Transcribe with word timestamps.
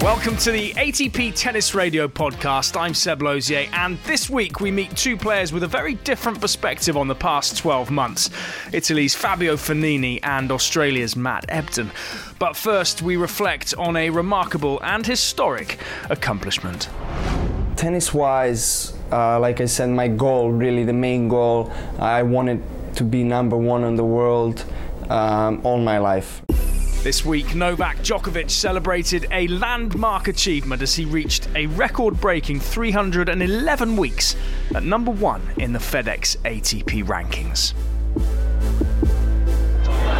Welcome 0.00 0.36
to 0.38 0.52
the 0.52 0.70
ATP 0.74 1.34
Tennis 1.34 1.74
Radio 1.74 2.06
podcast. 2.06 2.80
I'm 2.80 2.94
Seb 2.94 3.20
Lozier, 3.20 3.68
and 3.72 3.98
this 4.06 4.30
week 4.30 4.60
we 4.60 4.70
meet 4.70 4.96
two 4.96 5.16
players 5.16 5.52
with 5.52 5.64
a 5.64 5.66
very 5.66 5.94
different 5.94 6.40
perspective 6.40 6.96
on 6.96 7.08
the 7.08 7.16
past 7.16 7.56
12 7.56 7.90
months 7.90 8.30
Italy's 8.72 9.16
Fabio 9.16 9.56
Fognini 9.56 10.20
and 10.22 10.52
Australia's 10.52 11.16
Matt 11.16 11.48
Ebden. 11.48 11.90
But 12.38 12.54
first, 12.54 13.02
we 13.02 13.16
reflect 13.16 13.74
on 13.76 13.96
a 13.96 14.08
remarkable 14.10 14.80
and 14.84 15.04
historic 15.04 15.80
accomplishment. 16.10 16.88
Tennis 17.74 18.14
wise, 18.14 18.96
uh, 19.10 19.40
like 19.40 19.60
I 19.60 19.64
said, 19.64 19.90
my 19.90 20.06
goal, 20.06 20.52
really 20.52 20.84
the 20.84 20.92
main 20.92 21.26
goal, 21.26 21.72
I 21.98 22.22
wanted 22.22 22.62
to 22.94 23.02
be 23.02 23.24
number 23.24 23.56
one 23.56 23.82
in 23.82 23.96
the 23.96 24.04
world 24.04 24.64
um, 25.10 25.60
all 25.64 25.78
my 25.78 25.98
life. 25.98 26.40
This 27.04 27.24
week, 27.24 27.54
Novak 27.54 27.98
Djokovic 27.98 28.50
celebrated 28.50 29.28
a 29.30 29.46
landmark 29.46 30.26
achievement 30.26 30.82
as 30.82 30.96
he 30.96 31.04
reached 31.04 31.48
a 31.54 31.66
record 31.66 32.20
breaking 32.20 32.58
311 32.58 33.96
weeks 33.96 34.34
at 34.74 34.82
number 34.82 35.12
one 35.12 35.40
in 35.58 35.72
the 35.72 35.78
FedEx 35.78 36.36
ATP 36.38 37.04
rankings. 37.04 37.72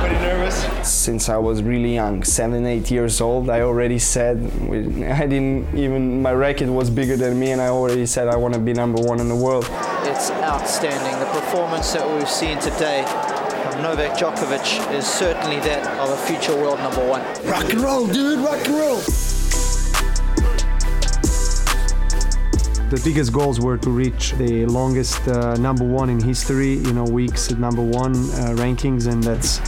Pretty 0.01 0.15
nervous? 0.21 0.89
Since 0.89 1.29
I 1.29 1.37
was 1.37 1.65
really 1.65 1.95
young, 1.95 2.23
seven, 2.23 2.65
eight 2.65 2.93
years 2.93 3.21
old, 3.21 3.51
I 3.51 3.63
already 3.63 3.99
said, 3.99 4.37
I 4.39 5.27
didn't 5.27 5.77
even, 5.77 6.23
my 6.23 6.33
racket 6.33 6.69
was 6.69 6.91
bigger 6.91 7.17
than 7.17 7.41
me, 7.41 7.51
and 7.51 7.61
I 7.61 7.69
already 7.69 8.07
said 8.07 8.29
I 8.29 8.37
want 8.37 8.55
to 8.55 8.61
be 8.61 8.73
number 8.73 9.03
one 9.03 9.19
in 9.19 9.29
the 9.29 9.37
world. 9.37 9.65
It's 10.05 10.31
outstanding. 10.31 11.19
The 11.19 11.41
performance 11.41 11.93
that 11.95 12.09
we've 12.09 12.31
seen 12.31 12.61
today 12.61 13.05
Novak 13.77 14.17
Djokovic 14.19 14.93
is 14.93 15.07
certainly 15.07 15.61
that 15.61 15.87
of 15.99 16.11
a 16.11 16.17
future 16.27 16.57
world 16.57 16.79
number 16.79 17.07
one. 17.07 17.21
Rock 17.45 17.71
and 17.71 17.81
roll, 17.81 18.07
dude, 18.07 18.41
rock 18.41 18.65
and 18.67 18.75
roll. 18.75 18.97
The 22.89 23.01
biggest 23.05 23.33
goals 23.33 23.61
were 23.61 23.77
to 23.77 23.91
reach 23.91 24.33
the 24.33 24.65
longest 24.67 25.29
uh, 25.29 25.55
number 25.57 25.85
one 25.85 26.09
in 26.09 26.21
history, 26.21 26.75
you 26.75 26.93
know, 26.93 27.05
weeks 27.05 27.53
at 27.53 27.59
number 27.59 27.83
one 27.83 28.15
uh, 28.15 28.55
rankings, 28.57 29.07
and 29.07 29.23
that's 29.23 29.61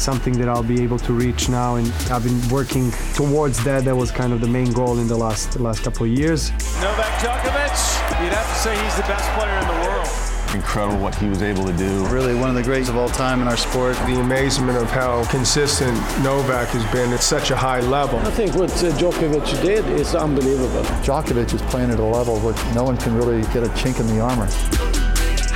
something 0.00 0.38
that 0.38 0.48
I'll 0.48 0.62
be 0.62 0.82
able 0.82 0.98
to 1.00 1.12
reach 1.12 1.48
now. 1.48 1.74
And 1.74 1.88
I've 2.10 2.22
been 2.24 2.48
working 2.48 2.92
towards 3.14 3.62
that. 3.64 3.84
That 3.84 3.96
was 3.96 4.10
kind 4.10 4.32
of 4.32 4.40
the 4.40 4.48
main 4.48 4.72
goal 4.72 4.98
in 4.98 5.08
the 5.08 5.16
last 5.16 5.52
the 5.52 5.62
last 5.62 5.82
couple 5.82 6.06
of 6.06 6.12
years. 6.12 6.50
Novak 6.80 7.18
Djokovic, 7.18 8.22
you'd 8.22 8.32
have 8.32 8.48
to 8.48 8.54
say 8.54 8.80
he's 8.84 8.96
the 8.96 9.02
best 9.02 9.28
player 9.32 9.58
in 9.58 9.66
the 9.66 9.88
world 9.88 10.29
incredible 10.54 10.98
what 10.98 11.14
he 11.14 11.28
was 11.28 11.42
able 11.42 11.64
to 11.64 11.72
do. 11.76 12.06
Really 12.08 12.34
one 12.34 12.48
of 12.48 12.54
the 12.54 12.62
greats 12.62 12.88
of 12.88 12.96
all 12.96 13.08
time 13.08 13.40
in 13.42 13.48
our 13.48 13.56
sport. 13.56 13.96
The 14.06 14.20
amazement 14.20 14.78
of 14.78 14.90
how 14.90 15.24
consistent 15.30 15.94
Novak 16.22 16.68
has 16.68 16.84
been 16.92 17.12
at 17.12 17.22
such 17.22 17.50
a 17.50 17.56
high 17.56 17.80
level. 17.80 18.18
I 18.20 18.30
think 18.30 18.54
what 18.54 18.70
uh, 18.70 18.90
Djokovic 18.98 19.62
did 19.62 19.84
is 19.86 20.14
unbelievable. 20.14 20.82
Djokovic 21.02 21.54
is 21.54 21.62
playing 21.62 21.90
at 21.90 21.98
a 21.98 22.04
level 22.04 22.38
where 22.40 22.54
no 22.74 22.84
one 22.84 22.96
can 22.96 23.14
really 23.16 23.42
get 23.52 23.62
a 23.62 23.68
chink 23.70 24.00
in 24.00 24.06
the 24.06 24.20
armor. 24.20 24.89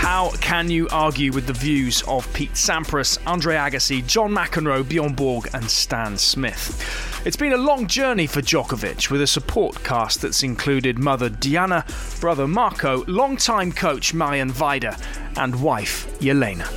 How 0.05 0.33
can 0.33 0.69
you 0.71 0.87
argue 0.91 1.33
with 1.33 1.47
the 1.47 1.55
views 1.55 2.03
of 2.07 2.31
Pete 2.35 2.53
Sampras, 2.53 3.19
Andre 3.27 3.55
Agassi, 3.55 4.07
John 4.07 4.33
McEnroe, 4.33 4.87
Bjorn 4.87 5.15
Borg, 5.15 5.49
and 5.55 5.65
Stan 5.65 6.19
Smith? 6.19 7.23
It's 7.25 7.39
been 7.39 7.55
a 7.55 7.57
long 7.57 7.87
journey 7.87 8.27
for 8.27 8.43
Djokovic 8.43 9.11
with 9.11 9.23
a 9.23 9.27
support 9.27 9.83
cast 9.83 10.21
that's 10.21 10.43
included 10.43 10.99
mother 10.99 11.31
Diana, 11.31 11.87
brother 12.21 12.47
Marco, 12.47 13.03
longtime 13.07 13.73
coach 13.73 14.13
Marian 14.13 14.53
Vajda, 14.53 15.01
and 15.39 15.63
wife 15.63 16.07
Jelena. 16.21 16.69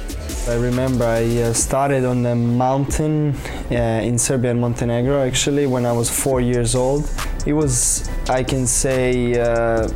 I 0.47 0.55
remember 0.55 1.03
I 1.03 1.25
uh, 1.41 1.51
started 1.51 2.05
on 2.05 2.23
the 2.23 2.33
mountain 2.33 3.35
uh, 3.69 3.75
in 3.75 4.17
Serbia 4.17 4.51
and 4.51 4.61
Montenegro 4.61 5.21
actually 5.27 5.67
when 5.67 5.85
I 5.85 5.91
was 5.91 6.09
four 6.09 6.39
years 6.39 6.75
old. 6.75 7.09
It 7.45 7.51
was, 7.51 8.09
I 8.29 8.43
can 8.43 8.65
say, 8.65 9.37
uh, 9.37 9.89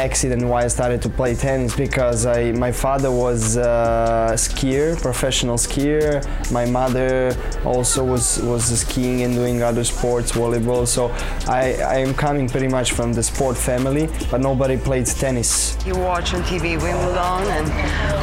accident 0.00 0.42
why 0.44 0.64
I 0.64 0.68
started 0.68 1.00
to 1.02 1.08
play 1.08 1.34
tennis 1.34 1.76
because 1.76 2.24
I 2.26 2.52
my 2.52 2.72
father 2.72 3.10
was 3.10 3.56
a 3.56 4.32
skier, 4.34 5.00
professional 5.00 5.56
skier. 5.56 6.08
My 6.50 6.64
mother 6.64 7.36
also 7.64 8.04
was 8.04 8.40
was 8.42 8.64
skiing 8.80 9.22
and 9.22 9.34
doing 9.34 9.62
other 9.62 9.84
sports, 9.84 10.32
volleyball. 10.32 10.86
So 10.86 11.02
I, 11.46 11.62
I 11.94 11.96
am 12.06 12.14
coming 12.14 12.48
pretty 12.48 12.68
much 12.68 12.92
from 12.92 13.12
the 13.12 13.22
sport 13.22 13.56
family, 13.56 14.08
but 14.30 14.40
nobody 14.40 14.76
played 14.76 15.06
tennis. 15.06 15.50
He 15.82 15.92
watched 15.92 16.34
on 16.34 16.42
TV 16.42 16.80
Wimbledon 16.80 17.42
and 17.58 17.66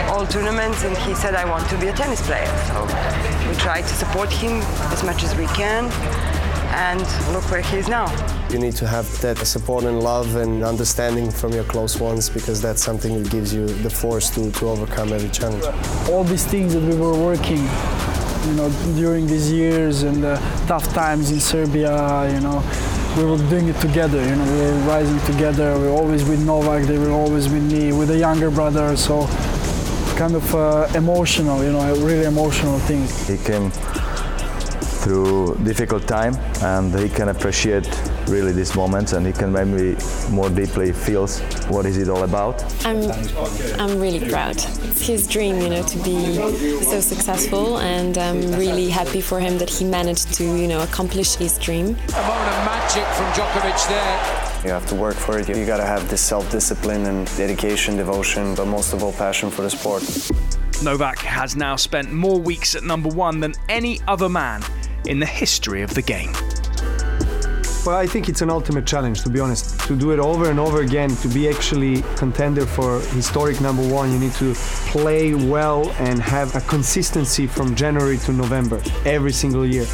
all 0.09 0.25
tournaments, 0.25 0.84
and 0.84 0.97
he 1.06 1.13
said 1.13 1.35
I 1.35 1.46
want 1.46 1.69
to 1.69 1.78
be 1.78 1.88
a 1.88 1.94
tennis 1.94 2.22
player. 2.28 2.52
So 2.69 2.78
we 3.47 3.56
try 3.57 3.81
to 3.81 3.94
support 4.03 4.29
him 4.31 4.53
as 4.96 5.03
much 5.03 5.23
as 5.23 5.35
we 5.35 5.46
can 5.47 5.84
and 6.90 7.02
look 7.34 7.46
where 7.52 7.62
he 7.62 7.78
is 7.78 7.88
now. 7.88 8.07
You 8.50 8.59
need 8.59 8.75
to 8.78 8.88
have 8.88 9.06
that 9.22 9.38
support 9.40 9.84
and 9.84 10.00
love 10.02 10.38
and 10.38 10.63
understanding 10.63 11.30
from 11.30 11.52
your 11.52 11.66
close 11.66 12.00
ones 12.00 12.30
because 12.30 12.62
that's 12.62 12.81
something 12.81 13.22
that 13.22 13.30
gives 13.30 13.53
you 13.53 13.68
the 13.68 13.90
force 13.90 14.30
to, 14.31 14.52
to 14.52 14.69
overcome 14.69 15.12
every 15.12 15.30
challenge. 15.30 15.66
All 16.09 16.24
these 16.24 16.46
things 16.46 16.74
that 16.74 16.81
we 16.81 16.96
were 16.96 17.13
working, 17.13 17.58
you 18.47 18.53
know, 18.56 18.69
during 18.96 19.28
these 19.28 19.52
years 19.52 20.03
and 20.03 20.24
the 20.24 20.35
tough 20.66 20.88
times 20.94 21.31
in 21.31 21.41
Serbia, 21.41 21.91
you 22.34 22.40
know, 22.40 22.63
we 23.18 23.25
were 23.25 23.38
doing 23.50 23.68
it 23.68 23.80
together, 23.81 24.25
you 24.25 24.35
know, 24.38 24.46
we 24.46 24.59
were 24.59 24.79
rising 24.88 25.19
together. 25.25 25.78
We 25.78 25.88
were 25.88 25.97
always 26.02 26.24
with 26.24 26.46
Novak, 26.46 26.84
they 26.84 26.97
were 26.97 27.12
always 27.12 27.50
with 27.50 27.69
me, 27.69 27.91
with 27.91 28.12
a 28.12 28.18
younger 28.18 28.50
brother, 28.50 28.96
so 28.96 29.28
kind 30.16 30.35
of 30.35 30.56
uh, 30.56 30.88
emotional, 30.96 31.64
you 31.66 31.74
know, 31.74 31.84
really 31.97 32.25
emotional 32.25 32.79
thing. 32.79 33.08
He 33.28 33.44
came 33.44 33.72
through 35.02 35.58
difficult 35.64 36.08
time 36.08 36.35
and 36.62 36.97
he 36.97 37.09
can 37.09 37.29
appreciate 37.29 37.88
really 38.28 38.52
these 38.52 38.76
moments 38.76 39.14
and 39.14 39.26
he 39.26 39.34
can 39.34 39.52
maybe 39.52 39.96
more 40.30 40.50
deeply 40.50 40.92
feels 40.92 41.40
what 41.70 41.86
is 41.86 41.98
it 41.98 42.10
all 42.10 42.24
about. 42.24 42.64
I'm, 42.86 43.12
I'm 43.80 44.00
really 44.00 44.30
proud. 44.30 44.56
It's 44.58 45.06
his 45.06 45.28
dream, 45.28 45.60
you 45.60 45.70
know, 45.70 45.84
to 45.84 45.98
be 46.04 46.36
so 46.84 47.00
successful 47.00 47.80
and 47.80 48.18
I'm 48.18 48.52
really 48.54 48.90
happy 48.90 49.22
for 49.22 49.40
him 49.40 49.58
that 49.60 49.70
he 49.70 49.86
managed 49.86 50.34
to, 50.36 50.44
you 50.44 50.68
know, 50.68 50.82
accomplish 50.84 51.36
his 51.36 51.58
dream. 51.58 51.86
A 51.86 51.90
moment 51.90 52.08
of 52.08 52.66
magic 52.66 53.06
from 53.16 53.26
Djokovic 53.34 53.88
there. 53.88 54.64
You 54.66 54.72
have 54.72 54.88
to 54.88 54.96
work 54.96 55.16
for 55.16 55.38
it. 55.38 55.48
You 55.48 55.66
got 55.66 55.78
to 55.78 55.86
have 55.86 56.09
this 56.09 56.22
self-discipline 56.22 57.06
and 57.06 57.28
dedication, 57.38 57.96
devotion, 57.96 58.56
but 58.56 58.66
most 58.66 58.94
of 58.94 59.04
all 59.04 59.14
passion 59.14 59.50
for 59.50 59.62
the 59.62 59.70
sport. 59.70 60.04
Novak 60.84 61.20
has 61.20 61.56
now 61.56 61.76
spent 61.76 62.12
more 62.12 62.40
weeks 62.40 62.76
at 62.76 62.84
number 62.84 63.09
one 63.09 63.40
than 63.40 63.54
any 63.70 64.00
other 64.08 64.30
man 64.30 64.62
in 65.06 65.20
the 65.20 65.26
history 65.26 65.82
of 65.82 65.94
the 65.94 66.02
game. 66.02 66.34
Well, 67.88 67.96
I 67.96 68.06
think 68.06 68.28
it's 68.28 68.42
an 68.42 68.50
ultimate 68.50 68.86
challenge, 68.86 69.22
to 69.22 69.30
be 69.30 69.40
honest. 69.40 69.80
To 69.88 69.96
do 69.96 70.12
it 70.12 70.20
over 70.20 70.50
and 70.50 70.59
over 70.59 70.81
again, 70.81 71.09
to 71.24 71.30
be 71.30 71.48
actually 71.48 72.02
contender 72.18 72.66
for 72.66 73.00
historic 73.16 73.62
number 73.62 73.81
one, 73.88 74.12
you 74.12 74.20
need 74.20 74.34
to 74.34 74.53
play 74.92 75.34
well 75.34 75.90
and 75.92 76.22
have 76.22 76.53
a 76.58 76.59
consistency 76.59 77.47
from 77.47 77.76
January 77.76 78.18
to 78.18 78.34
November 78.34 78.81
every 79.06 79.31
single 79.31 79.66
year. 79.66 79.86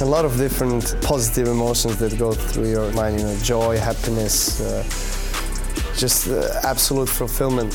A 0.00 0.04
lot 0.04 0.24
of 0.24 0.36
different 0.36 0.96
positive 1.02 1.46
emotions 1.46 2.00
that 2.00 2.18
go 2.18 2.32
through 2.32 2.68
your 2.68 2.90
mind, 2.94 3.20
you 3.20 3.24
know, 3.24 3.36
joy, 3.44 3.78
happiness, 3.78 4.60
uh, 4.60 4.82
just 5.96 6.26
uh, 6.26 6.50
absolute 6.64 7.08
fulfillment. 7.08 7.72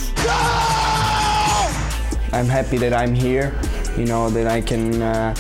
I'm 2.34 2.50
happy 2.50 2.78
that 2.80 2.92
I'm 2.92 3.14
here 3.14 3.58
you 3.98 4.06
know, 4.06 4.30
that 4.30 4.48
I 4.48 4.62
can 4.62 5.02
uh, 5.02 5.34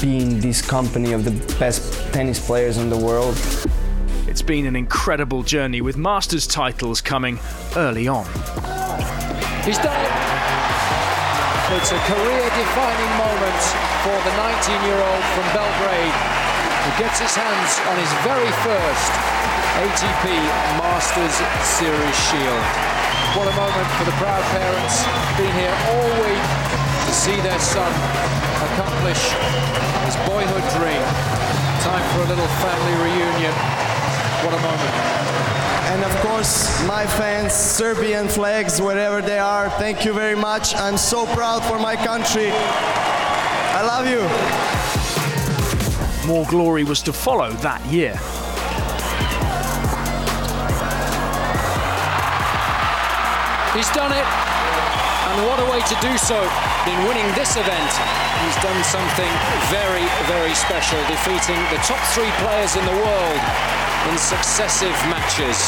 be 0.00 0.18
in 0.18 0.38
this 0.40 0.62
company 0.62 1.12
of 1.12 1.24
the 1.24 1.32
best 1.58 1.92
tennis 2.12 2.38
players 2.44 2.78
in 2.78 2.88
the 2.88 2.96
world. 2.96 3.36
It's 4.28 4.42
been 4.42 4.66
an 4.66 4.76
incredible 4.76 5.42
journey 5.42 5.80
with 5.80 5.96
Masters 5.96 6.46
titles 6.46 7.00
coming 7.00 7.38
early 7.74 8.06
on. 8.06 8.24
He's 9.66 9.78
done 9.78 9.98
it. 9.98 10.14
It's 11.74 11.90
a 11.90 12.00
career-defining 12.06 13.12
moment 13.18 13.62
for 14.06 14.16
the 14.22 14.32
19-year-old 14.38 15.24
from 15.34 15.46
Belgrade 15.52 16.16
who 16.86 16.92
gets 17.02 17.18
his 17.18 17.34
hands 17.34 17.70
on 17.90 17.96
his 17.98 18.12
very 18.22 18.52
first 18.62 19.10
ATP 19.82 20.26
Masters 20.78 21.34
Series 21.66 22.18
Shield. 22.30 22.64
What 23.36 23.50
a 23.50 23.56
moment 23.58 23.88
for 23.98 24.04
the 24.04 24.16
proud 24.16 24.42
parents. 24.54 25.04
Been 25.36 25.52
here 25.58 25.76
all 25.90 26.10
week 26.22 26.44
to 27.06 27.12
see 27.12 27.36
their 27.42 27.58
son 27.58 27.92
accomplish 28.72 29.87
his 30.08 30.16
boyhood 30.26 30.64
dream. 30.80 31.04
Time 31.84 32.04
for 32.14 32.24
a 32.24 32.28
little 32.32 32.48
family 32.64 32.94
reunion. 33.04 33.52
What 34.42 34.54
a 34.54 34.60
moment. 34.64 34.94
And 35.92 36.02
of 36.02 36.16
course, 36.22 36.82
my 36.86 37.04
fans, 37.06 37.52
Serbian 37.52 38.26
flags, 38.26 38.80
wherever 38.80 39.20
they 39.20 39.38
are, 39.38 39.68
thank 39.68 40.06
you 40.06 40.14
very 40.14 40.34
much. 40.34 40.74
I'm 40.76 40.96
so 40.96 41.26
proud 41.34 41.62
for 41.62 41.78
my 41.78 41.94
country. 41.94 42.48
I 42.50 43.82
love 43.84 44.06
you. 44.08 44.24
More 46.26 46.46
glory 46.46 46.84
was 46.84 47.02
to 47.02 47.12
follow 47.12 47.52
that 47.68 47.84
year. 47.84 48.16
He's 53.76 53.90
done 53.90 54.12
it. 54.12 54.24
And 54.24 55.46
what 55.46 55.60
a 55.60 55.70
way 55.70 55.82
to 55.82 55.96
do 56.00 56.16
so 56.16 56.40
in 56.88 56.96
winning 57.06 57.30
this 57.34 57.56
event 57.58 58.27
He's 58.44 58.58
done 58.62 58.82
something 58.84 59.32
very, 59.68 60.06
very 60.26 60.54
special, 60.54 60.98
defeating 61.08 61.58
the 61.70 61.80
top 61.82 62.00
three 62.14 62.30
players 62.42 62.76
in 62.76 62.84
the 62.84 62.92
world 62.92 63.40
in 64.10 64.16
successive 64.16 64.94
matches. 65.10 65.58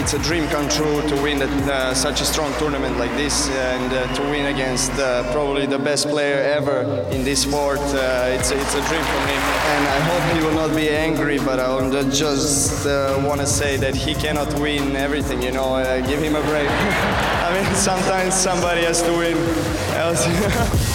It's 0.00 0.14
a 0.14 0.18
dream 0.18 0.48
come 0.48 0.68
true 0.68 1.00
to 1.08 1.22
win 1.22 1.42
uh, 1.42 1.94
such 1.94 2.20
a 2.20 2.24
strong 2.24 2.52
tournament 2.58 2.98
like 2.98 3.10
this 3.12 3.48
and 3.50 3.92
uh, 3.92 4.12
to 4.14 4.22
win 4.22 4.46
against 4.46 4.90
uh, 4.92 5.30
probably 5.32 5.66
the 5.66 5.78
best 5.78 6.08
player 6.08 6.38
ever 6.42 6.80
in 7.12 7.22
this 7.24 7.42
sport. 7.42 7.78
Uh, 7.78 8.36
it's, 8.36 8.50
a, 8.50 8.60
it's 8.60 8.74
a 8.74 8.82
dream 8.88 9.04
for 9.12 9.22
him. 9.30 9.42
And 9.72 9.86
I 9.86 10.00
hope 10.08 10.36
he 10.36 10.44
will 10.44 10.54
not 10.54 10.74
be 10.74 10.88
angry, 10.90 11.38
but 11.38 11.60
I 11.60 12.02
just 12.10 12.86
uh, 12.86 13.22
want 13.24 13.40
to 13.40 13.46
say 13.46 13.76
that 13.76 13.94
he 13.94 14.14
cannot 14.14 14.52
win 14.58 14.96
everything, 14.96 15.42
you 15.42 15.52
know, 15.52 15.74
uh, 15.74 16.00
give 16.06 16.20
him 16.20 16.34
a 16.34 16.42
break. 16.42 16.68
I 17.46 17.52
mean, 17.54 17.74
sometimes 17.74 18.34
somebody 18.34 18.82
has 18.82 19.02
to 19.02 19.12
win. 19.12 19.36
Else 19.94 20.24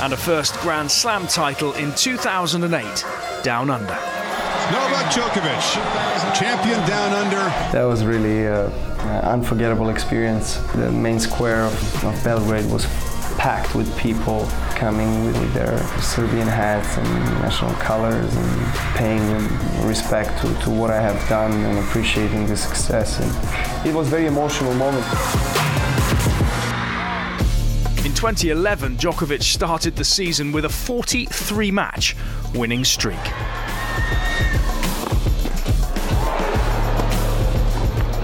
and 0.00 0.12
a 0.12 0.16
first 0.16 0.54
Grand 0.60 0.90
Slam 0.90 1.26
title 1.26 1.72
in 1.74 1.94
2008, 1.94 3.04
Down 3.42 3.70
Under. 3.70 3.98
Novak 4.70 5.12
Djokovic, 5.12 6.38
champion 6.38 6.78
down 6.86 7.12
under. 7.14 7.36
That 7.72 7.84
was 7.84 8.04
really 8.04 8.46
an 8.46 8.70
unforgettable 9.24 9.88
experience. 9.88 10.56
The 10.74 10.92
main 10.92 11.18
square 11.18 11.64
of, 11.64 12.04
of 12.04 12.22
Belgrade 12.22 12.70
was 12.70 12.84
packed 13.38 13.74
with 13.74 13.96
people 13.98 14.46
coming 14.74 15.24
with 15.24 15.54
their 15.54 15.78
Serbian 16.00 16.46
hats 16.46 16.96
and 16.98 17.08
national 17.40 17.72
colors 17.74 18.36
and 18.36 18.74
paying 18.96 19.86
respect 19.86 20.40
to, 20.42 20.54
to 20.64 20.70
what 20.70 20.90
I 20.90 21.00
have 21.00 21.28
done 21.28 21.52
and 21.52 21.78
appreciating 21.78 22.46
the 22.46 22.56
success. 22.56 23.20
And 23.20 23.86
it 23.86 23.94
was 23.94 24.06
a 24.06 24.10
very 24.10 24.26
emotional 24.26 24.74
moment. 24.74 25.06
In 28.18 28.22
2011, 28.22 28.96
Djokovic 28.96 29.44
started 29.44 29.94
the 29.94 30.02
season 30.02 30.50
with 30.50 30.64
a 30.64 30.68
43 30.68 31.70
match 31.70 32.16
winning 32.52 32.84
streak. 32.84 33.14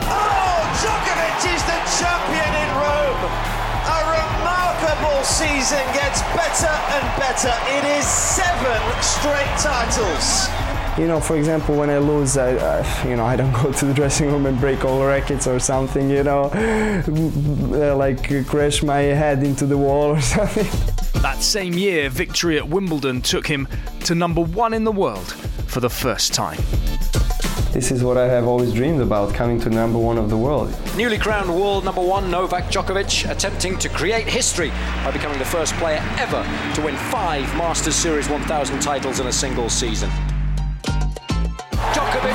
Oh, 0.02 0.58
Djokovic 0.82 1.46
is 1.46 1.62
the 1.62 1.79
champion 1.94 2.52
in 2.58 2.70
Rome. 2.75 3.23
A 3.87 4.02
remarkable 4.11 5.23
season 5.23 5.87
gets 5.94 6.23
better 6.35 6.75
and 6.91 7.06
better. 7.17 7.55
It 7.79 7.85
is 7.96 8.05
seven 8.05 8.82
straight 9.00 9.55
titles. 9.62 10.63
You 10.96 11.08
know, 11.08 11.19
for 11.19 11.37
example, 11.37 11.76
when 11.76 11.91
I 11.91 11.99
lose, 11.99 12.37
I, 12.37 12.55
uh, 12.55 13.05
you 13.05 13.17
know, 13.17 13.25
I 13.25 13.35
don't 13.35 13.52
go 13.62 13.73
to 13.73 13.85
the 13.85 13.93
dressing 13.93 14.29
room 14.29 14.46
and 14.46 14.58
break 14.61 14.85
all 14.85 15.05
rackets 15.05 15.49
or 15.49 15.58
something. 15.58 16.08
You 16.08 16.23
know, 16.23 16.43
like 17.99 18.46
crash 18.46 18.82
my 18.82 18.99
head 18.99 19.43
into 19.43 19.67
the 19.67 19.76
wall 19.76 20.14
or 20.14 20.20
something. 20.37 20.67
That 21.20 21.43
same 21.43 21.73
year, 21.75 22.11
victory 22.11 22.58
at 22.58 22.69
Wimbledon 22.69 23.23
took 23.23 23.46
him 23.46 23.67
to 24.05 24.14
number 24.14 24.41
one 24.41 24.73
in 24.73 24.85
the 24.85 24.93
world 24.93 25.32
for 25.67 25.81
the 25.81 25.91
first 25.91 26.32
time. 26.32 26.61
This 27.73 27.91
is 27.91 28.05
what 28.05 28.17
I 28.17 28.29
have 28.29 28.46
always 28.46 28.73
dreamed 28.73 29.00
about, 29.00 29.35
coming 29.35 29.58
to 29.62 29.70
number 29.70 29.99
one 29.99 30.17
of 30.17 30.31
the 30.31 30.37
world. 30.37 30.73
Newly 30.96 31.19
crowned 31.19 31.52
world 31.52 31.85
number 31.85 32.02
one, 32.02 32.31
Novak 32.31 32.70
Djokovic, 32.70 33.29
attempting 33.29 33.76
to 33.79 33.88
create 33.88 34.29
history 34.29 34.69
by 35.02 35.11
becoming 35.11 35.41
the 35.41 35.44
first 35.44 35.75
player 35.75 35.99
ever 36.19 36.44
to 36.76 36.82
win 36.82 36.94
five 37.11 37.43
Masters 37.56 37.96
Series 37.96 38.29
1000 38.29 38.81
titles 38.81 39.19
in 39.19 39.26
a 39.26 39.32
single 39.32 39.69
season. 39.69 40.08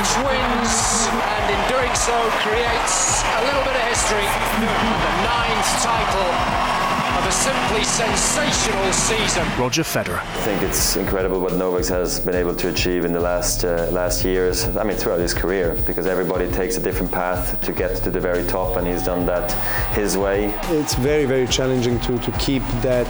Djokovic 0.09 0.25
wins, 0.25 1.07
and 1.11 1.49
in 1.53 1.69
doing 1.69 1.93
so, 1.95 2.29
creates 2.41 3.23
a 3.23 3.43
little 3.45 3.63
bit 3.63 3.75
of 3.75 3.81
history. 3.87 4.25
The 4.59 5.13
ninth 5.23 5.69
title 5.81 6.79
of 7.17 7.25
a 7.25 7.31
simply 7.31 7.83
sensational 7.83 8.93
season. 8.93 9.43
Roger 9.59 9.83
Federer. 9.83 10.19
I 10.19 10.41
think 10.41 10.61
it's 10.61 10.95
incredible 10.95 11.39
what 11.41 11.53
Novak 11.53 11.85
has 11.87 12.19
been 12.19 12.35
able 12.35 12.55
to 12.55 12.69
achieve 12.69 13.03
in 13.03 13.11
the 13.11 13.19
last 13.19 13.65
uh, 13.65 13.89
last 13.91 14.23
years. 14.23 14.75
I 14.77 14.83
mean, 14.83 14.95
throughout 14.95 15.19
his 15.19 15.33
career, 15.33 15.77
because 15.85 16.05
everybody 16.07 16.49
takes 16.51 16.77
a 16.77 16.81
different 16.81 17.11
path 17.11 17.59
to 17.61 17.71
get 17.71 17.97
to 18.03 18.11
the 18.11 18.19
very 18.19 18.45
top, 18.47 18.77
and 18.77 18.87
he's 18.87 19.03
done 19.03 19.25
that 19.25 19.51
his 19.93 20.17
way. 20.17 20.53
It's 20.69 20.95
very, 20.95 21.25
very 21.25 21.47
challenging 21.47 21.99
to 22.01 22.17
to 22.19 22.31
keep 22.33 22.63
that 22.81 23.07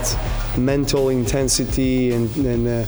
mental 0.64 1.08
intensity 1.08 2.12
and. 2.12 2.34
and 2.36 2.68
uh, 2.68 2.84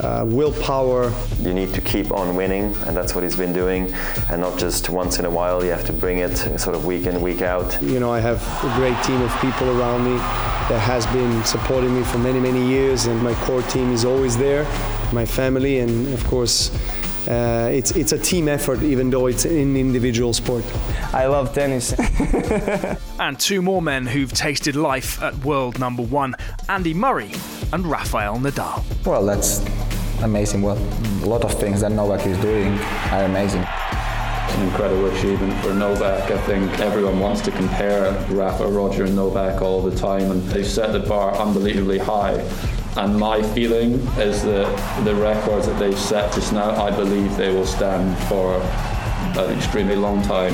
uh, 0.00 0.24
willpower. 0.26 1.12
You 1.40 1.54
need 1.54 1.74
to 1.74 1.80
keep 1.80 2.12
on 2.12 2.34
winning, 2.34 2.74
and 2.86 2.96
that's 2.96 3.14
what 3.14 3.24
he's 3.24 3.36
been 3.36 3.52
doing, 3.52 3.92
and 4.30 4.40
not 4.40 4.58
just 4.58 4.88
once 4.88 5.18
in 5.18 5.24
a 5.24 5.30
while. 5.30 5.64
You 5.64 5.70
have 5.70 5.86
to 5.86 5.92
bring 5.92 6.18
it 6.18 6.36
sort 6.36 6.74
of 6.74 6.84
week 6.84 7.06
in, 7.06 7.20
week 7.20 7.42
out. 7.42 7.80
You 7.82 8.00
know, 8.00 8.12
I 8.12 8.20
have 8.20 8.42
a 8.64 8.74
great 8.76 9.00
team 9.04 9.20
of 9.20 9.30
people 9.40 9.68
around 9.78 10.04
me 10.04 10.16
that 10.16 10.80
has 10.80 11.06
been 11.06 11.44
supporting 11.44 11.94
me 11.94 12.04
for 12.04 12.18
many, 12.18 12.40
many 12.40 12.66
years, 12.66 13.06
and 13.06 13.22
my 13.22 13.34
core 13.44 13.62
team 13.62 13.92
is 13.92 14.04
always 14.04 14.36
there, 14.36 14.64
my 15.12 15.26
family, 15.26 15.80
and 15.80 16.12
of 16.14 16.24
course. 16.24 16.70
Uh, 17.28 17.68
it's 17.72 17.92
it's 17.92 18.12
a 18.12 18.18
team 18.18 18.48
effort, 18.48 18.82
even 18.82 19.08
though 19.10 19.26
it's 19.26 19.44
an 19.44 19.76
individual 19.76 20.32
sport. 20.32 20.64
I 21.12 21.26
love 21.26 21.54
tennis. 21.54 21.94
and 23.20 23.38
two 23.38 23.62
more 23.62 23.80
men 23.80 24.06
who've 24.06 24.32
tasted 24.32 24.74
life 24.74 25.22
at 25.22 25.36
world 25.44 25.78
number 25.78 26.02
one: 26.02 26.34
Andy 26.68 26.94
Murray 26.94 27.30
and 27.72 27.86
Rafael 27.86 28.38
Nadal. 28.38 28.82
Well, 29.06 29.24
that's 29.24 29.64
amazing. 30.22 30.62
Well, 30.62 30.78
a 31.22 31.26
lot 31.26 31.44
of 31.44 31.54
things 31.54 31.80
that 31.82 31.92
Novak 31.92 32.26
is 32.26 32.38
doing 32.38 32.76
are 33.12 33.24
amazing. 33.24 33.62
It's 33.62 34.54
an 34.56 34.68
incredible 34.68 35.06
achievement 35.06 35.54
for 35.62 35.72
Novak. 35.72 36.30
I 36.30 36.38
think 36.42 36.80
everyone 36.80 37.20
wants 37.20 37.40
to 37.42 37.52
compare 37.52 38.12
Rafa, 38.30 38.66
Roger, 38.66 39.04
and 39.04 39.14
Novak 39.14 39.62
all 39.62 39.80
the 39.80 39.96
time, 39.96 40.30
and 40.30 40.42
they've 40.48 40.66
set 40.66 40.92
the 40.92 41.00
bar 41.00 41.36
unbelievably 41.36 41.98
high. 41.98 42.44
And 42.96 43.18
my 43.18 43.42
feeling 43.42 43.94
is 44.18 44.42
that 44.42 45.04
the 45.04 45.14
records 45.14 45.66
that 45.66 45.78
they've 45.78 45.98
set 45.98 46.32
just 46.34 46.52
now, 46.52 46.70
I 46.82 46.90
believe 46.90 47.36
they 47.36 47.52
will 47.52 47.66
stand 47.66 48.18
for 48.28 48.56
an 49.40 49.56
extremely 49.56 49.96
long 49.96 50.22
time. 50.22 50.52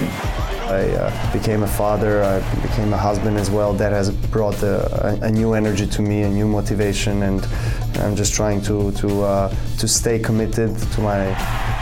I 0.69 0.90
uh, 0.90 1.32
became 1.32 1.62
a 1.62 1.67
father, 1.67 2.23
I 2.23 2.40
became 2.61 2.93
a 2.93 2.96
husband 2.96 3.38
as 3.38 3.50
well. 3.50 3.73
That 3.73 3.93
has 3.93 4.11
brought 4.11 4.62
a, 4.62 5.19
a, 5.23 5.31
new 5.31 5.55
energy 5.55 5.87
to 5.87 6.02
me, 6.02 6.23
a 6.23 6.29
new 6.29 6.46
motivation, 6.46 7.23
and 7.23 7.44
I'm 8.00 8.14
just 8.14 8.35
trying 8.35 8.61
to 8.62 8.93
to 8.93 9.23
uh, 9.23 9.55
to 9.79 9.88
stay 9.88 10.19
committed 10.19 10.76
to 10.76 11.00
my 11.00 11.34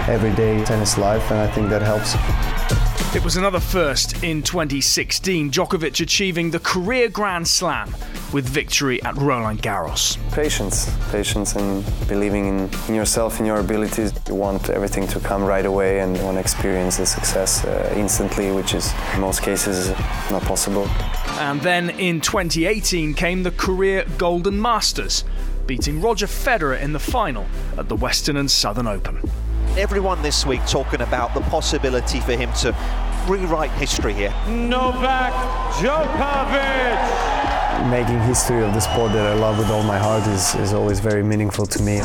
everyday 0.08 0.64
tennis 0.64 0.96
life, 0.98 1.32
and 1.32 1.40
I 1.40 1.48
think 1.48 1.68
that 1.68 1.82
helps. 1.82 2.95
It 3.14 3.24
was 3.24 3.36
another 3.36 3.60
first 3.60 4.22
in 4.24 4.42
2016, 4.42 5.50
Djokovic 5.50 6.00
achieving 6.00 6.50
the 6.50 6.58
career 6.58 7.08
Grand 7.08 7.48
Slam 7.48 7.94
with 8.32 8.46
victory 8.46 9.02
at 9.04 9.16
Roland 9.16 9.62
Garros. 9.62 10.18
Patience, 10.32 10.90
patience, 11.10 11.54
and 11.54 11.84
believing 12.08 12.46
in, 12.46 12.70
in 12.88 12.94
yourself, 12.94 13.40
in 13.40 13.46
your 13.46 13.60
abilities. 13.60 14.12
You 14.28 14.34
want 14.34 14.68
everything 14.68 15.06
to 15.08 15.20
come 15.20 15.44
right 15.44 15.64
away 15.64 16.00
and 16.00 16.16
you 16.16 16.24
want 16.24 16.36
to 16.36 16.40
experience 16.40 16.98
the 16.98 17.06
success 17.06 17.64
uh, 17.64 17.94
instantly, 17.96 18.50
which 18.52 18.74
is 18.74 18.92
in 19.14 19.20
most 19.20 19.40
cases 19.40 19.88
not 20.30 20.42
possible. 20.42 20.86
And 21.38 21.60
then 21.62 21.90
in 21.90 22.20
2018 22.20 23.14
came 23.14 23.44
the 23.44 23.52
career 23.52 24.04
Golden 24.18 24.60
Masters, 24.60 25.24
beating 25.66 26.02
Roger 26.02 26.26
Federer 26.26 26.78
in 26.78 26.92
the 26.92 27.00
final 27.00 27.46
at 27.78 27.88
the 27.88 27.96
Western 27.96 28.36
and 28.36 28.50
Southern 28.50 28.86
Open 28.86 29.20
everyone 29.78 30.22
this 30.22 30.46
week 30.46 30.64
talking 30.66 31.02
about 31.02 31.34
the 31.34 31.40
possibility 31.42 32.20
for 32.20 32.32
him 32.32 32.50
to 32.54 32.74
rewrite 33.28 33.70
history 33.72 34.14
here. 34.14 34.34
Novak 34.48 35.32
Djokovic! 35.74 36.96
Making 37.90 38.20
history 38.20 38.62
of 38.62 38.72
the 38.72 38.80
sport 38.80 39.12
that 39.12 39.26
I 39.26 39.34
love 39.34 39.58
with 39.58 39.68
all 39.70 39.82
my 39.82 39.98
heart 39.98 40.26
is, 40.28 40.54
is 40.54 40.72
always 40.72 41.00
very 41.00 41.22
meaningful 41.22 41.66
to 41.66 41.82
me. 41.82 42.00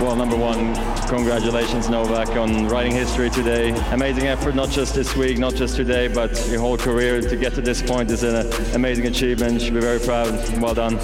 Well, 0.00 0.14
number 0.14 0.36
one, 0.36 0.74
congratulations, 1.08 1.88
Novak, 1.88 2.28
on 2.36 2.68
writing 2.68 2.92
history 2.92 3.30
today. 3.30 3.70
Amazing 3.92 4.26
effort, 4.26 4.54
not 4.54 4.68
just 4.68 4.94
this 4.94 5.16
week, 5.16 5.38
not 5.38 5.54
just 5.54 5.74
today, 5.74 6.06
but 6.06 6.30
your 6.48 6.60
whole 6.60 6.76
career. 6.76 7.22
To 7.22 7.36
get 7.36 7.54
to 7.54 7.62
this 7.62 7.80
point 7.80 8.10
is 8.10 8.22
an 8.22 8.46
amazing 8.74 9.06
achievement. 9.06 9.62
Should 9.62 9.72
be 9.72 9.80
very 9.80 9.98
proud. 9.98 10.32
Well 10.60 10.74
done. 10.74 10.96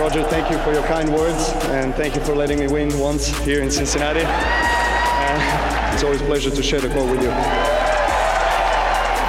Roger, 0.00 0.22
thank 0.24 0.50
you 0.50 0.58
for 0.58 0.72
your 0.72 0.84
kind 0.84 1.12
words, 1.12 1.50
and 1.70 1.92
thank 1.94 2.14
you 2.14 2.20
for 2.22 2.34
letting 2.34 2.60
me 2.60 2.68
win 2.68 2.96
once 2.98 3.26
here 3.44 3.60
in 3.60 3.70
Cincinnati. 3.70 4.22
Uh, 4.24 5.90
it's 5.92 6.04
always 6.04 6.20
a 6.20 6.24
pleasure 6.26 6.50
to 6.50 6.62
share 6.62 6.80
the 6.80 6.90
court 6.90 7.10
with 7.10 7.22
you. 7.22 7.63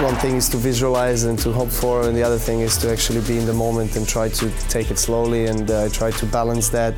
One 0.02 0.16
thing 0.16 0.36
is 0.36 0.50
to 0.50 0.58
visualize 0.58 1.24
and 1.24 1.40
to 1.40 1.52
hope 1.52 1.70
for, 1.70 2.08
and 2.08 2.18
the 2.18 2.24
other 2.24 2.38
thing 2.38 2.60
is 2.60 2.78
to 2.78 2.92
actually 2.92 3.22
be 3.22 3.38
in 3.38 3.46
the 3.46 3.54
moment 3.54 3.96
and 3.96 4.08
try 4.08 4.28
to 4.28 4.50
take 4.68 4.92
it 4.92 5.00
slowly 5.00 5.46
and 5.46 5.72
uh, 5.72 5.88
try 5.90 6.12
to 6.12 6.26
balance 6.26 6.70
that. 6.70 6.94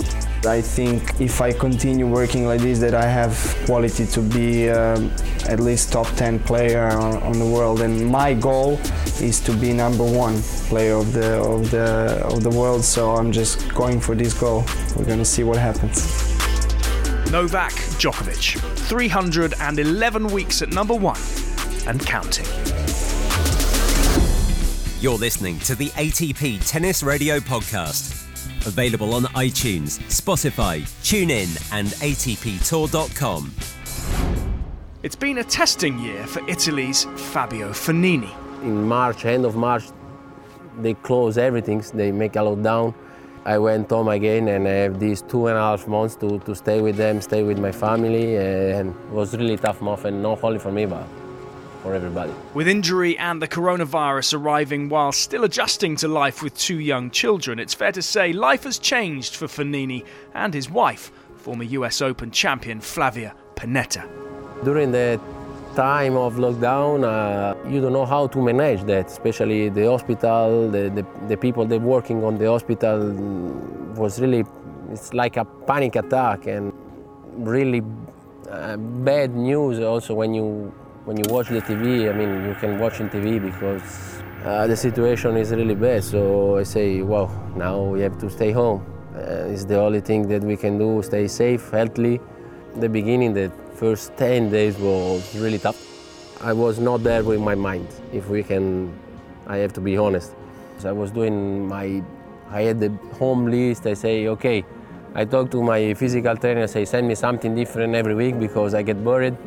I 0.45 0.61
think 0.61 1.19
if 1.19 1.39
I 1.41 1.51
continue 1.51 2.07
working 2.07 2.47
like 2.47 2.61
this, 2.61 2.79
that 2.79 2.95
I 2.95 3.05
have 3.05 3.35
quality 3.65 4.05
to 4.07 4.21
be 4.21 4.69
um, 4.69 5.11
at 5.47 5.59
least 5.59 5.91
top 5.91 6.07
10 6.15 6.39
player 6.39 6.87
on, 6.87 7.17
on, 7.21 7.37
the 7.37 7.45
world. 7.45 7.81
And 7.81 8.07
my 8.07 8.33
goal 8.33 8.79
is 9.21 9.39
to 9.41 9.53
be 9.53 9.73
number 9.73 10.03
one 10.03 10.41
player 10.69 10.95
of 10.95 11.13
the 11.13 11.39
of 11.39 11.69
the 11.69 12.21
of 12.25 12.43
the 12.43 12.49
world. 12.49 12.83
So 12.83 13.15
I'm 13.15 13.31
just 13.31 13.67
going 13.75 13.99
for 13.99 14.15
this 14.15 14.33
goal. 14.33 14.63
We're 14.95 15.05
gonna 15.05 15.25
see 15.25 15.43
what 15.43 15.57
happens. 15.57 16.05
Novak 17.31 17.73
Djokovic, 17.99 18.59
311 18.87 20.27
weeks 20.27 20.61
at 20.61 20.69
number 20.69 20.95
one 20.95 21.19
and 21.87 22.05
counting. 22.05 22.66
You're 24.99 25.19
listening 25.19 25.59
to 25.59 25.75
the 25.75 25.89
ATP 25.89 26.67
Tennis 26.67 27.03
Radio 27.03 27.37
Podcast. 27.37 28.25
Available 28.65 29.13
on 29.13 29.25
iTunes, 29.35 29.99
Spotify, 30.09 30.81
TuneIn, 31.03 31.71
and 31.71 31.89
ATPTour.com. 31.89 33.53
It's 35.03 35.15
been 35.15 35.37
a 35.37 35.43
testing 35.43 35.99
year 35.99 36.25
for 36.25 36.41
Italy's 36.49 37.03
Fabio 37.15 37.69
Fognini. 37.73 38.33
In 38.63 38.87
March, 38.87 39.23
end 39.25 39.45
of 39.45 39.55
March, 39.55 39.83
they 40.79 40.95
close 40.95 41.37
everything, 41.37 41.83
they 41.93 42.11
make 42.11 42.35
a 42.35 42.39
lockdown. 42.39 42.95
I 43.45 43.59
went 43.59 43.91
home 43.91 44.07
again 44.07 44.47
and 44.47 44.67
I 44.67 44.71
have 44.71 44.99
these 44.99 45.21
two 45.21 45.45
and 45.45 45.59
a 45.59 45.61
half 45.61 45.87
months 45.87 46.15
to, 46.15 46.39
to 46.39 46.55
stay 46.55 46.81
with 46.81 46.95
them, 46.95 47.21
stay 47.21 47.43
with 47.43 47.59
my 47.59 47.71
family, 47.71 48.35
and 48.37 48.89
it 48.89 49.09
was 49.11 49.37
really 49.37 49.57
tough 49.57 49.79
month, 49.79 50.05
and 50.05 50.23
not 50.23 50.43
only 50.43 50.57
for 50.57 50.71
me, 50.71 50.87
but 50.87 51.05
for 51.81 51.93
everybody. 51.93 52.33
With 52.53 52.67
injury 52.67 53.17
and 53.17 53.41
the 53.41 53.47
coronavirus 53.47 54.33
arriving 54.39 54.89
while 54.89 55.11
still 55.11 55.43
adjusting 55.43 55.95
to 55.97 56.07
life 56.07 56.41
with 56.43 56.57
two 56.57 56.79
young 56.79 57.11
children, 57.11 57.59
it's 57.59 57.73
fair 57.73 57.91
to 57.91 58.01
say 58.01 58.33
life 58.33 58.63
has 58.63 58.79
changed 58.79 59.35
for 59.35 59.47
Fognini 59.47 60.05
and 60.33 60.53
his 60.53 60.69
wife, 60.69 61.11
former 61.37 61.63
US 61.63 62.01
Open 62.01 62.31
champion 62.31 62.81
Flavia 62.81 63.35
Pennetta. 63.55 64.07
During 64.63 64.91
the 64.91 65.19
time 65.75 66.15
of 66.15 66.35
lockdown, 66.35 67.03
uh, 67.03 67.55
you 67.69 67.79
don't 67.79 67.93
know 67.93 68.05
how 68.05 68.27
to 68.27 68.41
manage 68.41 68.83
that, 68.85 69.07
especially 69.07 69.69
the 69.69 69.85
hospital, 69.85 70.69
the, 70.71 70.89
the, 70.89 71.05
the 71.27 71.37
people 71.37 71.65
that 71.65 71.79
working 71.81 72.23
on 72.23 72.37
the 72.37 72.47
hospital 72.47 73.13
was 73.95 74.19
really, 74.19 74.43
it's 74.91 75.13
like 75.13 75.37
a 75.37 75.45
panic 75.45 75.95
attack 75.95 76.47
and 76.47 76.73
really 77.37 77.83
uh, 78.49 78.77
bad 78.77 79.35
news 79.35 79.79
also 79.79 80.13
when 80.13 80.33
you 80.33 80.73
when 81.07 81.15
you 81.15 81.23
watch 81.29 81.47
the 81.47 81.61
TV, 81.61 82.09
I 82.09 82.11
mean, 82.11 82.43
you 82.49 82.53
can 82.55 82.77
watch 82.77 82.99
in 82.99 83.09
TV 83.09 83.41
because 83.41 84.21
uh, 84.43 84.67
the 84.67 84.75
situation 84.75 85.37
is 85.37 85.51
really 85.51 85.73
bad. 85.73 86.03
So 86.03 86.57
I 86.57 86.63
say, 86.63 87.01
well, 87.01 87.31
now 87.55 87.81
we 87.81 88.01
have 88.01 88.19
to 88.19 88.29
stay 88.29 88.51
home. 88.51 88.85
Uh, 89.15 89.47
it's 89.53 89.63
the 89.63 89.79
only 89.79 90.01
thing 90.01 90.27
that 90.27 90.43
we 90.43 90.57
can 90.57 90.77
do, 90.77 91.01
stay 91.01 91.29
safe, 91.29 91.71
healthy. 91.71 92.19
The 92.75 92.89
beginning, 92.89 93.33
the 93.33 93.49
first 93.75 94.17
10 94.17 94.49
days 94.49 94.77
was 94.77 95.33
really 95.37 95.59
tough. 95.59 95.81
I 96.41 96.51
was 96.51 96.77
not 96.77 97.03
there 97.03 97.23
with 97.23 97.39
my 97.39 97.55
mind, 97.55 97.87
if 98.11 98.27
we 98.27 98.43
can, 98.43 98.93
I 99.47 99.57
have 99.57 99.71
to 99.73 99.81
be 99.81 99.95
honest. 99.95 100.35
So 100.77 100.89
I 100.89 100.91
was 100.91 101.11
doing 101.11 101.69
my, 101.69 102.03
I 102.49 102.63
had 102.63 102.81
the 102.81 102.89
home 103.17 103.45
list, 103.45 103.87
I 103.87 103.93
say, 103.93 104.27
okay, 104.27 104.65
I 105.15 105.23
talk 105.23 105.51
to 105.51 105.63
my 105.63 105.93
physical 105.93 106.35
trainer, 106.35 106.63
I 106.63 106.65
say, 106.65 106.83
send 106.83 107.07
me 107.07 107.15
something 107.15 107.55
different 107.55 107.95
every 107.95 108.13
week 108.13 108.37
because 108.37 108.73
I 108.73 108.81
get 108.81 109.01
bored. 109.01 109.37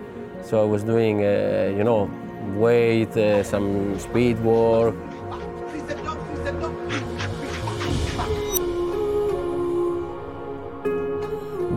So 0.42 0.60
I 0.60 0.64
was 0.64 0.82
doing, 0.82 1.24
uh, 1.24 1.72
you 1.76 1.84
know, 1.84 2.10
weight, 2.56 3.16
uh, 3.16 3.42
some 3.42 3.98
speed 3.98 4.38
work. 4.40 4.94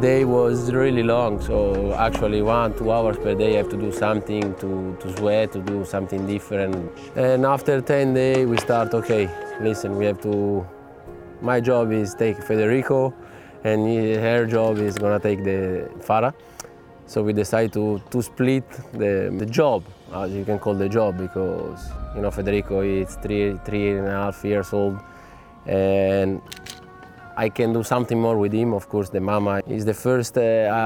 Day 0.01 0.25
was 0.25 0.73
really 0.73 1.03
long, 1.03 1.39
so 1.39 1.93
actually 1.93 2.41
one, 2.41 2.73
two 2.77 2.91
hours 2.91 3.17
per 3.17 3.35
day 3.35 3.53
I 3.53 3.57
have 3.57 3.69
to 3.69 3.77
do 3.77 3.91
something 3.91 4.53
to, 4.55 4.97
to 4.99 5.17
sweat, 5.17 5.53
to 5.53 5.61
do 5.61 5.85
something 5.85 6.27
different. 6.27 6.91
And 7.15 7.45
after 7.45 7.79
10 7.79 8.13
days 8.13 8.45
we 8.45 8.57
start, 8.57 8.93
okay, 8.93 9.29
listen, 9.61 9.95
we 9.95 10.05
have 10.05 10.19
to, 10.23 10.67
my 11.41 11.61
job 11.61 11.93
is 11.93 12.15
take 12.15 12.43
Federico 12.43 13.13
and 13.63 13.87
her 14.19 14.45
job 14.45 14.77
is 14.79 14.97
gonna 14.97 15.19
take 15.19 15.43
the 15.45 15.89
Farah. 15.99 16.33
So 17.05 17.21
we 17.21 17.33
decided 17.33 17.73
to, 17.73 18.01
to 18.11 18.21
split 18.21 18.69
the, 18.93 19.33
the 19.37 19.45
job, 19.45 19.83
as 20.13 20.31
you 20.31 20.45
can 20.45 20.59
call 20.59 20.73
the 20.73 20.89
job, 20.89 21.17
because 21.17 21.89
you 22.15 22.21
know 22.21 22.31
Federico 22.31 22.81
is 22.81 23.15
three 23.21 23.57
three 23.65 23.91
and 23.91 24.07
a 24.07 24.11
half 24.11 24.43
years 24.43 24.73
old, 24.73 24.97
and 25.65 26.41
I 27.35 27.49
can 27.49 27.73
do 27.73 27.83
something 27.83 28.19
more 28.19 28.37
with 28.37 28.53
him. 28.53 28.73
Of 28.73 28.89
course, 28.89 29.09
the 29.09 29.19
mama 29.19 29.61
is 29.67 29.85
the 29.85 29.93
first, 29.93 30.37
uh, 30.37 30.41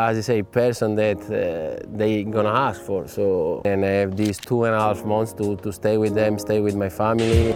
as 0.09 0.17
I 0.17 0.21
say, 0.21 0.43
person 0.43 0.95
that 0.95 1.19
uh, 1.29 1.86
they 1.91 2.24
gonna 2.24 2.50
ask 2.50 2.81
for. 2.81 3.07
So, 3.07 3.62
and 3.65 3.86
I 3.86 3.89
have 3.89 4.15
these 4.15 4.38
two 4.38 4.63
and 4.63 4.74
a 4.74 4.79
half 4.79 5.05
months 5.05 5.33
to, 5.33 5.55
to 5.57 5.71
stay 5.71 5.97
with 5.97 6.15
them, 6.15 6.39
stay 6.39 6.62
with 6.62 6.75
my 6.75 6.89
family. 6.89 7.53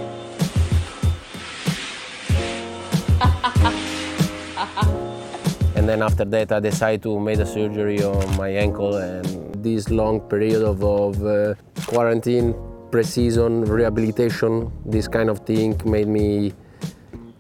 Then 5.92 6.02
after 6.02 6.24
that 6.24 6.52
I 6.54 6.60
decided 6.62 7.04
to 7.04 7.20
make 7.20 7.40
a 7.40 7.46
surgery 7.46 8.02
on 8.02 8.38
my 8.38 8.50
ankle 8.50 8.96
and 8.96 9.26
this 9.62 9.90
long 9.90 10.22
period 10.22 10.64
of, 10.64 10.82
of 10.84 11.14
uh, 11.26 11.54
quarantine, 11.86 12.56
pre-season, 12.92 13.66
rehabilitation, 13.66 14.72
this 14.86 15.10
kind 15.10 15.30
of 15.30 15.40
thing 15.40 15.80
made 15.84 16.08
me 16.08 16.54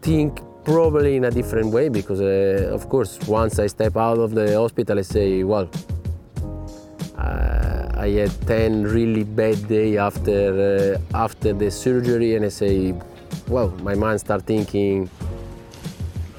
think 0.01 0.41
probably 0.65 1.15
in 1.15 1.23
a 1.25 1.31
different 1.31 1.71
way 1.71 1.87
because 1.87 2.19
uh, 2.19 2.69
of 2.73 2.89
course 2.89 3.17
once 3.25 3.57
I 3.57 3.67
step 3.67 3.95
out 3.95 4.19
of 4.19 4.31
the 4.31 4.57
hospital 4.57 4.99
I 4.99 5.03
say 5.03 5.43
well 5.43 5.69
uh, 7.17 7.89
I 7.95 8.09
had 8.09 8.33
10 8.47 8.83
really 8.83 9.23
bad 9.23 9.67
days 9.67 9.97
after, 9.97 10.99
uh, 11.13 11.17
after 11.17 11.53
the 11.53 11.71
surgery 11.71 12.35
and 12.35 12.45
I 12.45 12.49
say 12.49 12.93
well 13.47 13.69
my 13.81 13.95
mind 13.95 14.19
start 14.19 14.43
thinking 14.45 15.09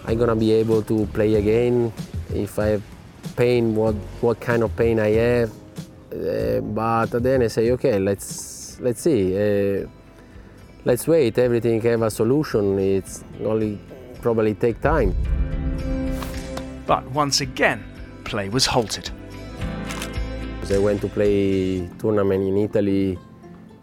I'm 0.06 0.18
gonna 0.18 0.36
be 0.36 0.52
able 0.52 0.82
to 0.82 1.06
play 1.06 1.34
again. 1.34 1.92
If 2.34 2.58
I 2.58 2.66
have 2.66 2.82
pain, 3.36 3.74
what 3.74 3.94
what 4.20 4.40
kind 4.40 4.62
of 4.62 4.74
pain 4.76 4.98
I 4.98 5.10
have. 5.10 5.50
Uh, 6.12 6.60
but 6.60 7.22
then 7.22 7.42
I 7.42 7.48
say, 7.48 7.70
okay, 7.72 7.98
let's 7.98 8.80
let's 8.80 9.00
see. 9.00 9.34
Uh, 9.36 9.86
let's 10.84 11.06
wait. 11.06 11.38
Everything 11.38 11.80
have 11.82 12.02
a 12.02 12.10
solution. 12.10 12.78
It's 12.78 13.24
only 13.44 13.78
probably 14.20 14.54
take 14.54 14.80
time. 14.80 15.14
But 16.86 17.04
once 17.12 17.40
again, 17.40 17.84
play 18.24 18.48
was 18.48 18.66
halted. 18.66 19.10
I 20.72 20.78
went 20.78 21.02
to 21.02 21.08
play 21.08 21.86
tournament 21.98 22.48
in 22.48 22.56
Italy, 22.56 23.18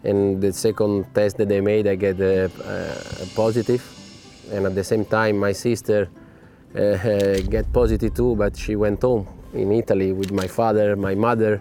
and 0.02 0.40
the 0.40 0.52
second 0.52 1.06
test 1.14 1.36
that 1.36 1.48
they 1.48 1.60
made, 1.60 1.86
I 1.86 1.94
get 1.94 2.18
a, 2.18 2.46
a 2.46 3.26
positive 3.36 3.99
and 4.52 4.66
at 4.66 4.74
the 4.74 4.84
same 4.84 5.04
time 5.04 5.38
my 5.38 5.52
sister 5.52 6.08
uh, 6.74 7.40
get 7.48 7.72
positive 7.72 8.14
too 8.14 8.36
but 8.36 8.56
she 8.56 8.76
went 8.76 9.00
home 9.02 9.26
in 9.54 9.72
italy 9.72 10.12
with 10.12 10.30
my 10.32 10.46
father 10.46 10.96
my 10.96 11.14
mother 11.14 11.60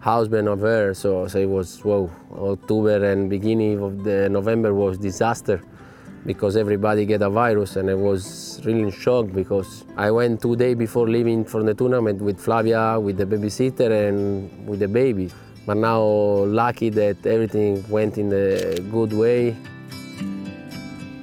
husband 0.00 0.48
of 0.48 0.60
her. 0.60 0.94
So, 0.94 1.26
so 1.26 1.38
it 1.38 1.48
was 1.48 1.80
whoa 1.84 2.10
october 2.38 3.04
and 3.10 3.28
beginning 3.28 3.82
of 3.82 4.04
the 4.04 4.28
november 4.28 4.72
was 4.72 4.98
disaster 4.98 5.60
because 6.24 6.56
everybody 6.56 7.06
get 7.06 7.22
a 7.22 7.30
virus 7.30 7.76
and 7.76 7.88
i 7.90 7.94
was 7.94 8.60
really 8.64 8.82
in 8.82 8.90
shock 8.90 9.26
because 9.32 9.84
i 9.96 10.10
went 10.10 10.42
two 10.42 10.56
days 10.56 10.76
before 10.76 11.08
leaving 11.08 11.44
for 11.44 11.62
the 11.62 11.74
tournament 11.74 12.20
with 12.20 12.38
flavia 12.38 12.98
with 13.00 13.16
the 13.16 13.24
babysitter 13.26 14.08
and 14.08 14.68
with 14.68 14.80
the 14.80 14.88
baby. 14.88 15.30
But 15.66 15.76
now 15.76 16.00
lucky 16.00 16.88
that 16.90 17.26
everything 17.26 17.84
went 17.90 18.16
in 18.16 18.32
a 18.32 18.80
good 18.90 19.12
way 19.12 19.54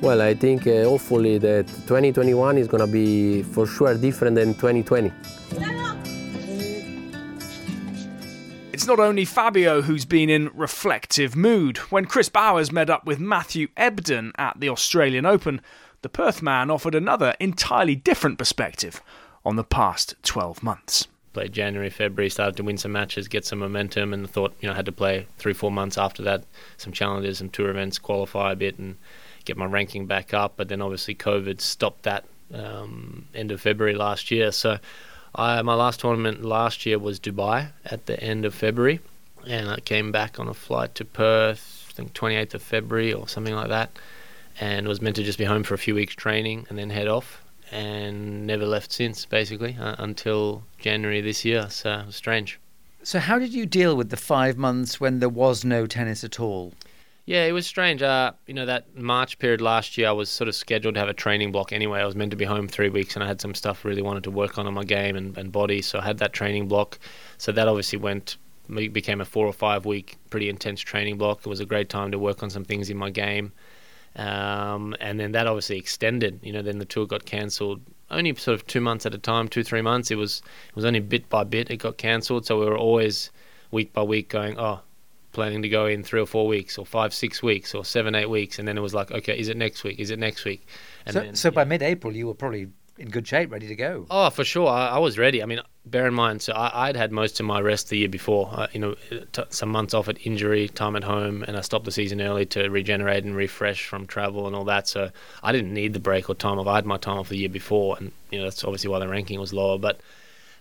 well, 0.06 0.22
I 0.22 0.36
think 0.36 0.68
uh, 0.68 0.84
hopefully 0.84 1.40
that 1.40 1.66
2021 1.66 2.60
is 2.60 2.68
going 2.68 2.86
to 2.86 2.92
be 2.92 3.42
for 3.42 3.66
sure 3.66 3.98
different 3.98 4.36
than 4.36 4.54
2020. 4.54 5.12
It's 8.72 8.86
not 8.86 9.00
only 9.00 9.26
Fabio 9.26 9.82
who's 9.82 10.06
been 10.06 10.30
in 10.30 10.52
reflective 10.54 11.36
mood. 11.36 11.78
When 11.90 12.06
Chris 12.06 12.30
Bowers 12.30 12.72
met 12.72 12.88
up 12.88 13.08
with 13.08 13.20
Matthew 13.20 13.70
Ebden 13.78 14.30
at 14.38 14.60
the 14.60 14.70
Australian 14.70 15.26
Open, 15.26 15.60
the 16.04 16.10
Perth 16.10 16.44
man 16.44 16.70
offered 16.70 16.94
another 16.94 17.34
entirely 17.40 17.96
different 17.96 18.38
perspective 18.38 19.02
on 19.44 19.56
the 19.56 19.64
past 19.64 20.14
12 20.22 20.62
months. 20.62 21.08
Played 21.34 21.54
January, 21.54 21.90
February, 21.90 22.30
started 22.30 22.58
to 22.58 22.64
win 22.64 22.78
some 22.78 22.92
matches, 22.92 23.28
get 23.28 23.44
some 23.44 23.58
momentum, 23.58 24.14
and 24.14 24.30
thought, 24.30 24.54
you 24.62 24.68
know, 24.68 24.74
I 24.74 24.76
had 24.76 24.86
to 24.86 24.92
play 24.92 25.26
three, 25.40 25.54
four 25.54 25.72
months 25.72 25.98
after 25.98 26.22
that, 26.22 26.44
some 26.78 26.94
challenges, 26.94 27.40
some 27.40 27.50
tour 27.50 27.72
events, 27.72 27.98
qualify 27.98 28.52
a 28.52 28.56
bit, 28.56 28.78
and 28.78 28.98
get 29.46 29.58
my 29.58 29.66
ranking 29.66 30.06
back 30.06 30.34
up. 30.34 30.54
But 30.58 30.70
then 30.70 30.82
obviously 30.82 31.16
COVID 31.16 31.62
stopped 31.62 32.04
that 32.04 32.26
um, 32.54 33.28
end 33.34 33.52
of 33.52 33.62
February 33.62 33.96
last 33.96 34.32
year. 34.32 34.52
So 34.52 34.80
I, 35.34 35.62
my 35.62 35.74
last 35.76 36.00
tournament 36.00 36.44
last 36.44 36.86
year 36.86 37.00
was 37.00 37.20
Dubai 37.20 37.70
at 37.86 38.06
the 38.06 38.20
end 38.22 38.46
of 38.46 38.54
February, 38.54 39.00
and 39.46 39.70
I 39.70 39.80
came 39.80 40.12
back 40.12 40.40
on 40.40 40.48
a 40.48 40.54
flight 40.54 40.96
to 40.96 41.06
Perth 41.06 41.86
I 41.90 41.94
think 41.94 42.14
28th 42.14 42.56
of 42.56 42.62
February 42.62 43.14
or 43.14 43.28
something 43.28 43.56
like 43.56 43.70
that, 43.70 43.98
and 44.60 44.88
was 44.88 45.02
meant 45.02 45.16
to 45.16 45.24
just 45.24 45.38
be 45.38 45.46
home 45.46 45.64
for 45.64 45.74
a 45.74 45.78
few 45.78 45.96
weeks 45.96 46.14
training 46.14 46.66
and 46.70 46.78
then 46.78 46.90
head 46.90 47.08
off, 47.08 47.42
and 47.72 48.46
never 48.46 48.66
left 48.66 48.92
since 48.92 49.26
basically 49.26 49.78
uh, 49.80 49.96
until 50.00 50.64
January 50.78 51.22
this 51.22 51.46
year. 51.46 51.70
So 51.70 52.04
strange. 52.10 52.60
So 53.04 53.20
how 53.20 53.40
did 53.40 53.54
you 53.54 53.66
deal 53.66 53.96
with 53.96 54.10
the 54.10 54.18
five 54.18 54.58
months 54.58 55.00
when 55.00 55.20
there 55.20 55.30
was 55.30 55.64
no 55.64 55.86
tennis 55.86 56.24
at 56.24 56.40
all? 56.40 56.74
Yeah, 57.26 57.46
it 57.46 57.54
was 57.54 57.66
strange. 57.66 58.04
Uh, 58.04 58.34
you 58.46 58.54
know, 58.54 58.68
that 58.68 58.96
March 58.96 59.40
period 59.40 59.60
last 59.60 59.98
year, 59.98 60.10
I 60.10 60.12
was 60.12 60.30
sort 60.30 60.48
of 60.48 60.54
scheduled 60.54 60.94
to 60.94 61.00
have 61.00 61.10
a 61.10 61.14
training 61.14 61.52
block 61.52 61.74
anyway. 61.74 62.00
I 62.00 62.06
was 62.06 62.16
meant 62.16 62.30
to 62.32 62.38
be 62.38 62.46
home 62.46 62.68
three 62.68 62.90
weeks, 62.90 63.16
and 63.16 63.24
I 63.24 63.28
had 63.28 63.42
some 63.42 63.56
stuff 63.56 63.84
really 63.84 64.04
wanted 64.04 64.24
to 64.26 64.32
work 64.32 64.60
on 64.60 64.68
on 64.68 64.76
my 64.76 64.84
game 64.84 65.16
and, 65.16 65.36
and 65.36 65.52
body, 65.52 65.82
so 65.82 65.98
I 66.00 66.04
had 66.04 66.20
that 66.20 66.34
training 66.34 66.68
block. 66.68 67.00
So 67.40 67.52
that 67.52 67.68
obviously 67.68 67.98
went 67.98 68.38
became 68.68 69.22
a 69.22 69.26
four 69.26 69.46
or 69.46 69.54
five 69.54 69.86
week 69.86 70.18
pretty 70.30 70.50
intense 70.50 70.82
training 70.82 71.18
block. 71.18 71.40
It 71.40 71.50
was 71.50 71.60
a 71.60 71.66
great 71.66 71.90
time 71.90 72.12
to 72.12 72.20
work 72.20 72.42
on 72.42 72.50
some 72.50 72.66
things 72.66 72.90
in 72.90 72.98
my 72.98 73.12
game. 73.12 73.52
Um, 74.16 74.96
and 75.00 75.20
then 75.20 75.34
that 75.34 75.46
obviously 75.46 75.78
extended. 75.78 76.40
You 76.42 76.54
know, 76.54 76.62
then 76.62 76.80
the 76.80 76.86
tour 76.86 77.06
got 77.06 77.26
cancelled 77.26 77.82
only 78.12 78.36
sort 78.36 78.56
of 78.56 78.68
two 78.68 78.82
months 78.82 79.06
at 79.06 79.14
a 79.14 79.18
time, 79.18 79.48
two 79.48 79.64
three 79.64 79.82
months. 79.82 80.12
It 80.12 80.16
was 80.16 80.42
it 80.70 80.76
was 80.76 80.86
only 80.86 81.00
bit 81.00 81.28
by 81.30 81.44
bit 81.44 81.72
it 81.72 81.78
got 81.78 81.98
cancelled. 81.98 82.46
So 82.46 82.60
we 82.60 82.66
were 82.66 82.78
always 82.78 83.32
week 83.72 83.94
by 83.94 84.04
week 84.04 84.30
going, 84.30 84.60
oh, 84.60 84.82
planning 85.36 85.62
to 85.62 85.70
go 85.70 85.86
in 85.86 86.04
three 86.04 86.20
or 86.20 86.26
four 86.26 86.48
weeks, 86.48 86.78
or 86.78 86.86
five 86.86 87.14
six 87.14 87.44
weeks, 87.44 87.76
or 87.76 87.86
seven 87.86 88.16
eight 88.16 88.30
weeks, 88.30 88.58
and 88.58 88.68
then 88.68 88.78
it 88.78 88.82
was 88.82 88.94
like, 88.94 89.12
okay, 89.12 89.38
is 89.38 89.48
it 89.48 89.58
next 89.58 89.84
week? 89.84 90.00
Is 90.00 90.10
it 90.10 90.18
next 90.18 90.46
week? 90.46 90.68
And 91.06 91.14
so, 91.14 91.20
then, 91.20 91.36
so 91.36 91.50
yeah. 91.50 91.54
by 91.54 91.64
mid-April, 91.66 92.16
you 92.16 92.26
were 92.26 92.34
probably 92.34 92.70
in 92.98 93.10
good 93.10 93.28
shape, 93.28 93.52
ready 93.52 93.68
to 93.68 93.76
go. 93.76 94.08
Oh, 94.10 94.30
for 94.30 94.44
sure. 94.44 94.68
I, 94.68 94.88
I 94.88 94.98
was 95.00 95.18
ready. 95.18 95.44
I 95.44 95.46
mean, 95.46 95.60
bear 95.86 96.08
in 96.08 96.14
mind, 96.14 96.42
so 96.42 96.54
I, 96.54 96.88
would 96.88 96.96
had 96.96 97.12
most 97.12 97.40
of 97.40 97.46
my 97.46 97.60
rest 97.60 97.90
the 97.90 97.98
year 97.98 98.10
before. 98.10 98.50
Uh, 98.54 98.68
you 98.72 98.80
know, 98.80 98.96
t- 99.34 99.44
some 99.50 99.70
months 99.70 99.94
off 99.94 100.08
at 100.08 100.26
injury, 100.26 100.70
time 100.70 100.96
at 100.96 101.04
home, 101.04 101.44
and 101.44 101.58
I 101.58 101.62
stopped 101.62 101.86
the 101.86 101.92
season 101.92 102.22
early 102.22 102.46
to 102.48 102.70
regenerate 102.70 103.24
and 103.24 103.36
refresh 103.36 103.86
from 103.86 104.08
travel 104.08 104.48
and 104.48 104.56
all 104.56 104.66
that. 104.66 104.88
So 104.88 105.12
I 105.44 105.52
didn't 105.52 105.74
need 105.74 105.94
the 105.94 106.00
break 106.00 106.30
or 106.30 106.36
time 106.36 106.58
off. 106.58 106.68
I 106.68 106.76
had 106.76 106.86
my 106.86 106.98
time 106.98 107.18
off 107.18 107.30
the 107.30 107.38
year 107.38 107.50
before, 107.50 107.98
and 107.98 108.12
you 108.32 108.40
know 108.40 108.46
that's 108.46 108.64
obviously 108.64 108.90
why 108.90 109.00
the 109.00 109.08
ranking 109.08 109.40
was 109.40 109.52
lower. 109.52 109.78
But 109.78 110.00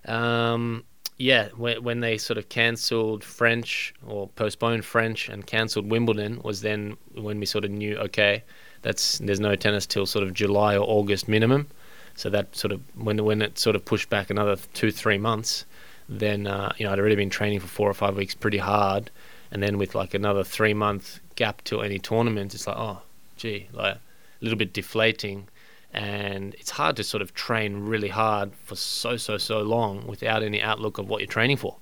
um, 0.06 0.84
yeah, 1.16 1.48
when, 1.56 1.82
when 1.82 2.00
they 2.00 2.18
sort 2.18 2.38
of 2.38 2.48
cancelled 2.48 3.22
French 3.22 3.94
or 4.06 4.28
postponed 4.28 4.84
French 4.84 5.28
and 5.28 5.46
cancelled 5.46 5.88
Wimbledon 5.88 6.40
was 6.42 6.62
then 6.62 6.96
when 7.14 7.38
we 7.38 7.46
sort 7.46 7.64
of 7.64 7.70
knew 7.70 7.96
okay, 7.98 8.42
that's 8.82 9.18
there's 9.18 9.40
no 9.40 9.54
tennis 9.54 9.86
till 9.86 10.06
sort 10.06 10.24
of 10.24 10.34
July 10.34 10.76
or 10.76 10.84
August 10.86 11.28
minimum. 11.28 11.68
So 12.16 12.30
that 12.30 12.54
sort 12.54 12.72
of 12.72 12.80
when 12.96 13.24
when 13.24 13.42
it 13.42 13.58
sort 13.58 13.76
of 13.76 13.84
pushed 13.84 14.10
back 14.10 14.30
another 14.30 14.56
two 14.72 14.90
three 14.90 15.18
months, 15.18 15.64
then 16.08 16.46
uh, 16.46 16.72
you 16.78 16.84
know 16.84 16.92
I'd 16.92 16.98
already 16.98 17.16
been 17.16 17.30
training 17.30 17.60
for 17.60 17.68
four 17.68 17.88
or 17.88 17.94
five 17.94 18.16
weeks 18.16 18.34
pretty 18.34 18.58
hard, 18.58 19.10
and 19.50 19.62
then 19.62 19.78
with 19.78 19.94
like 19.94 20.14
another 20.14 20.44
three 20.44 20.74
month 20.74 21.20
gap 21.36 21.62
till 21.62 21.82
any 21.82 21.98
tournament, 21.98 22.54
it's 22.54 22.66
like 22.66 22.76
oh 22.76 23.02
gee 23.36 23.68
like 23.72 23.96
a 23.96 24.00
little 24.40 24.58
bit 24.58 24.72
deflating, 24.72 25.48
and 25.94 26.54
it's 26.54 26.70
hard 26.70 26.96
to 26.96 27.04
sort 27.04 27.22
of 27.22 27.32
train 27.34 27.86
really 27.86 28.08
hard 28.08 28.52
for 28.64 28.74
so 28.74 29.16
so 29.16 29.38
so 29.38 29.62
long 29.62 30.06
without 30.06 30.42
any 30.42 30.60
outlook 30.60 30.98
of 30.98 31.08
what 31.08 31.20
you're 31.20 31.28
training 31.28 31.56
for. 31.56 31.76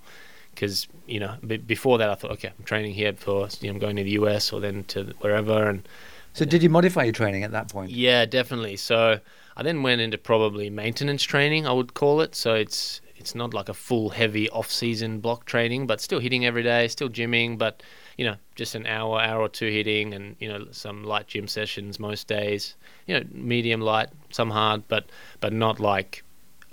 Because 0.54 0.86
you 1.06 1.18
know 1.18 1.36
b- 1.46 1.56
before 1.56 1.98
that 1.98 2.10
I 2.10 2.14
thought 2.14 2.30
okay 2.32 2.52
I'm 2.56 2.64
training 2.64 2.94
here 2.94 3.14
for 3.14 3.48
you 3.60 3.68
know 3.68 3.74
I'm 3.74 3.78
going 3.80 3.96
to 3.96 4.04
the 4.04 4.10
US 4.12 4.52
or 4.52 4.60
then 4.60 4.84
to 4.88 5.14
wherever 5.20 5.68
and 5.68 5.88
so 6.34 6.44
did 6.44 6.62
you 6.62 6.70
modify 6.70 7.04
your 7.04 7.12
training 7.12 7.42
at 7.42 7.52
that 7.52 7.68
point? 7.68 7.90
Yeah 7.90 8.26
definitely. 8.26 8.76
So 8.76 9.18
I 9.56 9.62
then 9.62 9.82
went 9.82 10.00
into 10.00 10.18
probably 10.18 10.70
maintenance 10.70 11.22
training, 11.22 11.66
I 11.66 11.72
would 11.72 11.94
call 11.94 12.20
it. 12.20 12.34
So 12.34 12.54
it's 12.54 13.00
it's 13.16 13.34
not 13.34 13.54
like 13.54 13.68
a 13.68 13.74
full 13.74 14.10
heavy 14.10 14.50
off-season 14.50 15.20
block 15.20 15.46
training, 15.46 15.86
but 15.86 16.00
still 16.00 16.18
hitting 16.18 16.44
every 16.44 16.64
day, 16.64 16.88
still 16.88 17.08
gymming, 17.08 17.56
but 17.56 17.82
you 18.16 18.24
know, 18.24 18.36
just 18.54 18.74
an 18.74 18.86
hour, 18.86 19.20
hour 19.20 19.40
or 19.40 19.48
two 19.48 19.70
hitting, 19.70 20.14
and 20.14 20.36
you 20.38 20.48
know, 20.48 20.66
some 20.70 21.04
light 21.04 21.26
gym 21.28 21.48
sessions 21.48 21.98
most 21.98 22.26
days. 22.26 22.74
You 23.06 23.18
know, 23.18 23.26
medium 23.32 23.80
light, 23.80 24.08
some 24.30 24.50
hard, 24.50 24.86
but 24.88 25.06
but 25.40 25.52
not 25.52 25.80
like 25.80 26.24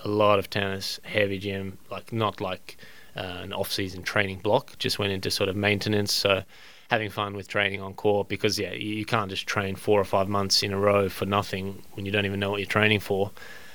a 0.03 0.08
lot 0.08 0.39
of 0.39 0.50
tennis, 0.50 1.00
heavy 1.03 1.39
gym, 1.39 1.77
like 1.91 2.13
not 2.13 2.39
like 2.39 2.77
uh, 3.15 3.41
an 3.41 3.53
off-season 3.53 4.03
training 4.03 4.39
block. 4.39 4.77
Just 4.77 5.00
went 5.00 5.12
into 5.12 5.29
sort 5.29 5.50
of 5.50 5.55
maintenance. 5.55 6.13
So 6.13 6.43
having 6.89 7.10
fun 7.10 7.36
with 7.36 7.47
training 7.47 7.82
on 7.82 7.93
court 7.93 8.28
because 8.28 8.58
yeah, 8.58 8.73
you 8.73 9.06
can't 9.06 9.30
just 9.30 9.45
train 9.45 9.75
four 9.75 9.99
or 9.99 10.06
five 10.06 10.28
months 10.28 10.63
in 10.63 10.73
a 10.73 10.78
row 10.78 11.08
for 11.08 11.25
nothing 11.25 11.82
when 11.93 12.06
you 12.06 12.12
don't 12.12 12.25
even 12.25 12.39
know 12.39 12.49
what 12.49 12.60
you're 12.60 12.65
training 12.65 12.99
for. 12.99 13.32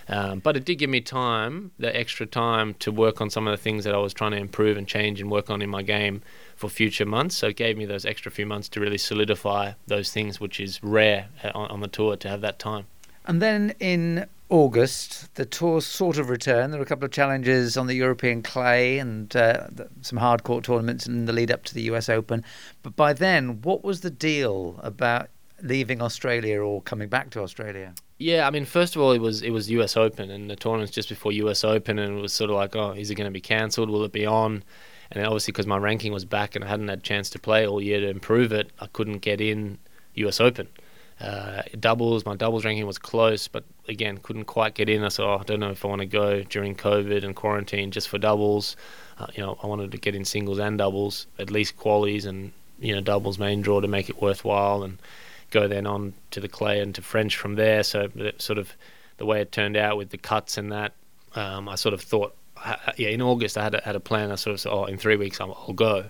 Um, 0.09 0.41
but 0.41 0.57
it 0.57 0.65
did 0.65 0.77
give 0.77 0.91
me 0.91 1.01
time, 1.01 1.71
the 1.79 1.95
extra 1.97 2.27
time 2.27 2.75
to 2.75 2.93
work 2.93 3.21
on 3.21 3.31
some 3.31 3.47
of 3.47 3.53
the 3.53 3.63
things 3.63 3.85
that 3.85 3.95
I 3.95 3.99
was 3.99 4.13
trying 4.13 4.33
to 4.33 4.37
improve 4.37 4.77
and 4.77 4.87
change 4.87 5.21
and 5.21 5.31
work 5.31 5.51
on 5.51 5.63
in 5.63 5.71
my 5.71 5.83
game 5.83 6.23
for 6.57 6.69
future 6.69 7.07
months. 7.07 7.37
So 7.37 7.49
it 7.49 7.57
gave 7.57 7.77
me 7.77 7.87
those 7.87 8.05
extra 8.05 8.31
few 8.31 8.47
months 8.47 8.69
to 8.71 8.81
really 8.81 8.99
solidify 8.99 9.73
those 9.87 10.13
things, 10.13 10.41
which 10.41 10.61
is 10.61 10.83
rare 10.83 11.29
on, 11.55 11.71
on 11.71 11.81
the 11.81 11.89
tour 11.89 12.17
to 12.17 12.29
have 12.29 12.41
that 12.43 12.59
time. 12.59 12.87
And 13.27 13.41
then 13.41 13.75
in 13.81 14.27
August, 14.51 15.35
the 15.37 15.47
tour 15.47 15.81
sort 15.81 16.19
of 16.19 16.29
returned. 16.29 16.73
There 16.73 16.79
were 16.79 16.85
a 16.85 16.89
couple 16.89 17.07
of 17.07 17.11
challenges 17.11 17.77
on 17.77 17.87
the 17.87 17.95
European 17.95 18.43
clay 18.43 18.99
and 18.99 19.35
uh, 19.35 19.69
some 20.03 20.19
hard 20.19 20.45
court 20.45 20.65
tournaments 20.65 21.07
in 21.07 21.25
the 21.25 21.33
lead 21.33 21.51
up 21.51 21.65
to 21.65 21.75
the 21.75 21.83
US 21.83 22.09
Open. 22.11 22.45
But 22.83 22.95
by 22.95 23.15
then, 23.15 23.63
what 23.63 23.83
was 23.83 24.03
the 24.03 24.11
deal 24.11 24.79
about 24.83 25.31
leaving 25.63 26.03
Australia 26.03 26.61
or 26.61 26.83
coming 26.83 27.09
back 27.09 27.31
to 27.31 27.43
Australia? 27.43 27.95
Yeah, 28.19 28.47
I 28.47 28.51
mean, 28.51 28.65
first 28.65 28.97
of 28.97 29.03
all, 29.03 29.13
it 29.13 29.21
was 29.21 29.43
it 29.43 29.51
was 29.51 29.71
US 29.71 29.97
Open, 29.97 30.31
and 30.31 30.49
the 30.49 30.57
tournament's 30.57 30.93
just 30.93 31.09
before 31.09 31.33
US 31.33 31.65
Open, 31.65 31.99
and 31.99 32.19
it 32.19 32.21
was 32.21 32.33
sort 32.33 32.51
of 32.51 32.57
like, 32.57 32.77
oh, 32.77 32.93
is 32.93 33.11
it 33.11 33.17
going 33.17 33.29
to 33.29 33.33
be 33.33 33.41
cancelled? 33.41 33.91
Will 33.91 34.05
it 34.05 34.13
be 34.13 34.27
on? 34.27 34.63
And 35.11 35.25
obviously, 35.25 35.53
because 35.53 35.67
my 35.67 35.77
ranking 35.77 36.13
was 36.13 36.25
back 36.25 36.55
and 36.55 36.65
I 36.65 36.69
hadn't 36.69 36.89
had 36.89 37.01
a 37.01 37.03
chance 37.03 37.31
to 37.31 37.39
play 37.39 37.67
all 37.67 37.81
year 37.81 38.01
to 38.01 38.09
improve 38.09 38.53
it, 38.53 38.71
I 38.81 38.87
couldn't 38.87 39.19
get 39.19 39.41
in 39.41 39.79
US 40.15 40.41
Open. 40.41 40.69
Uh, 41.21 41.63
doubles, 41.79 42.27
my 42.27 42.35
doubles 42.35 42.65
ranking 42.65 42.87
was 42.87 42.99
close, 42.99 43.47
but 43.47 43.65
again, 43.89 44.19
couldn't 44.19 44.45
quite 44.45 44.75
get 44.75 44.89
in. 44.89 45.05
I 45.05 45.09
said, 45.09 45.25
oh, 45.25 45.39
I 45.39 45.45
don't 45.45 45.61
know 45.61 45.71
if 45.71 45.85
I 45.85 45.89
want 45.89 46.01
to 46.01 46.07
go 46.07 46.43
during 46.43 46.75
COVID 46.75 47.23
and 47.23 47.37
quarantine 47.37 47.93
just 47.93 48.09
for 48.09 48.19
doubles. 48.19 48.77
Uh, 49.19 49.27
you 49.35 49.43
know, 49.43 49.57
I 49.63 49.67
wanted 49.69 49.93
to 49.93 49.99
get 49.99 50.15
in 50.15 50.25
singles 50.25 50.59
and 50.59 50.79
doubles, 50.79 51.27
at 51.39 51.51
least 51.51 51.77
qualies 51.77 52.27
and 52.27 52.53
you 52.81 52.95
know 52.95 53.01
doubles 53.01 53.39
main 53.39 53.63
draw 53.63 53.81
to 53.81 53.89
make 53.89 54.09
it 54.09 54.21
worthwhile, 54.21 54.83
and 54.83 54.99
go 55.55 55.69
then 55.69 55.87
on 55.87 56.13
to 56.33 56.41
the 56.41 56.49
clay 56.49 56.81
and 56.81 56.95
to 56.95 57.03
French 57.03 57.37
from 57.37 57.55
there. 57.55 57.83
So 57.83 58.09
sort 58.39 58.59
of 58.59 58.77
the 59.17 59.27
way 59.27 59.41
it 59.41 59.53
turned 59.53 59.77
out 59.77 59.97
with 59.97 60.11
the 60.11 60.19
cuts 60.19 60.59
and 60.59 60.73
that, 60.73 60.93
um, 61.35 61.69
I 61.69 61.77
sort 61.77 61.95
of 61.95 62.01
thought, 62.01 62.37
yeah, 62.97 63.09
in 63.09 63.23
August 63.23 63.57
I 63.57 63.63
had 63.63 63.75
a, 63.75 63.81
had 63.83 63.97
a 63.97 64.01
plan. 64.01 64.31
I 64.31 64.35
sort 64.35 64.55
of 64.55 64.61
said, 64.61 64.73
oh, 64.73 64.85
in 64.85 64.99
three 64.99 65.17
weeks 65.17 65.41
I'll, 65.41 65.53
I'll 65.67 65.75
go 65.75 66.07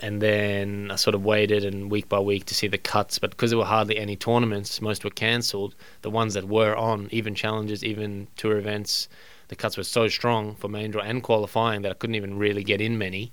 and 0.00 0.20
then 0.20 0.90
I 0.90 0.96
sort 0.96 1.14
of 1.14 1.24
waited 1.24 1.64
and 1.64 1.90
week 1.90 2.08
by 2.08 2.18
week 2.18 2.44
to 2.46 2.54
see 2.54 2.66
the 2.66 2.78
cuts. 2.78 3.18
But 3.18 3.30
because 3.30 3.50
there 3.50 3.58
were 3.58 3.64
hardly 3.64 3.96
any 3.98 4.16
tournaments, 4.16 4.80
most 4.80 5.04
were 5.04 5.10
cancelled. 5.10 5.74
The 6.02 6.10
ones 6.10 6.34
that 6.34 6.48
were 6.48 6.76
on, 6.76 7.08
even 7.10 7.34
challenges, 7.34 7.82
even 7.84 8.28
tour 8.36 8.58
events, 8.58 9.08
the 9.48 9.56
cuts 9.56 9.76
were 9.76 9.84
so 9.84 10.08
strong 10.08 10.54
for 10.56 10.68
main 10.68 10.90
draw 10.90 11.02
and 11.02 11.22
qualifying 11.22 11.82
that 11.82 11.90
I 11.90 11.94
couldn't 11.94 12.16
even 12.16 12.38
really 12.38 12.64
get 12.64 12.80
in 12.80 12.98
many. 12.98 13.32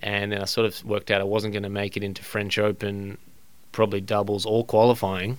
And 0.00 0.32
then 0.32 0.40
I 0.40 0.44
sort 0.44 0.66
of 0.66 0.84
worked 0.84 1.10
out 1.10 1.20
I 1.20 1.24
wasn't 1.24 1.52
going 1.52 1.64
to 1.64 1.68
make 1.68 1.96
it 1.96 2.04
into 2.04 2.22
French 2.22 2.58
Open, 2.58 3.18
probably 3.78 4.00
doubles 4.00 4.44
or 4.44 4.64
qualifying 4.64 5.38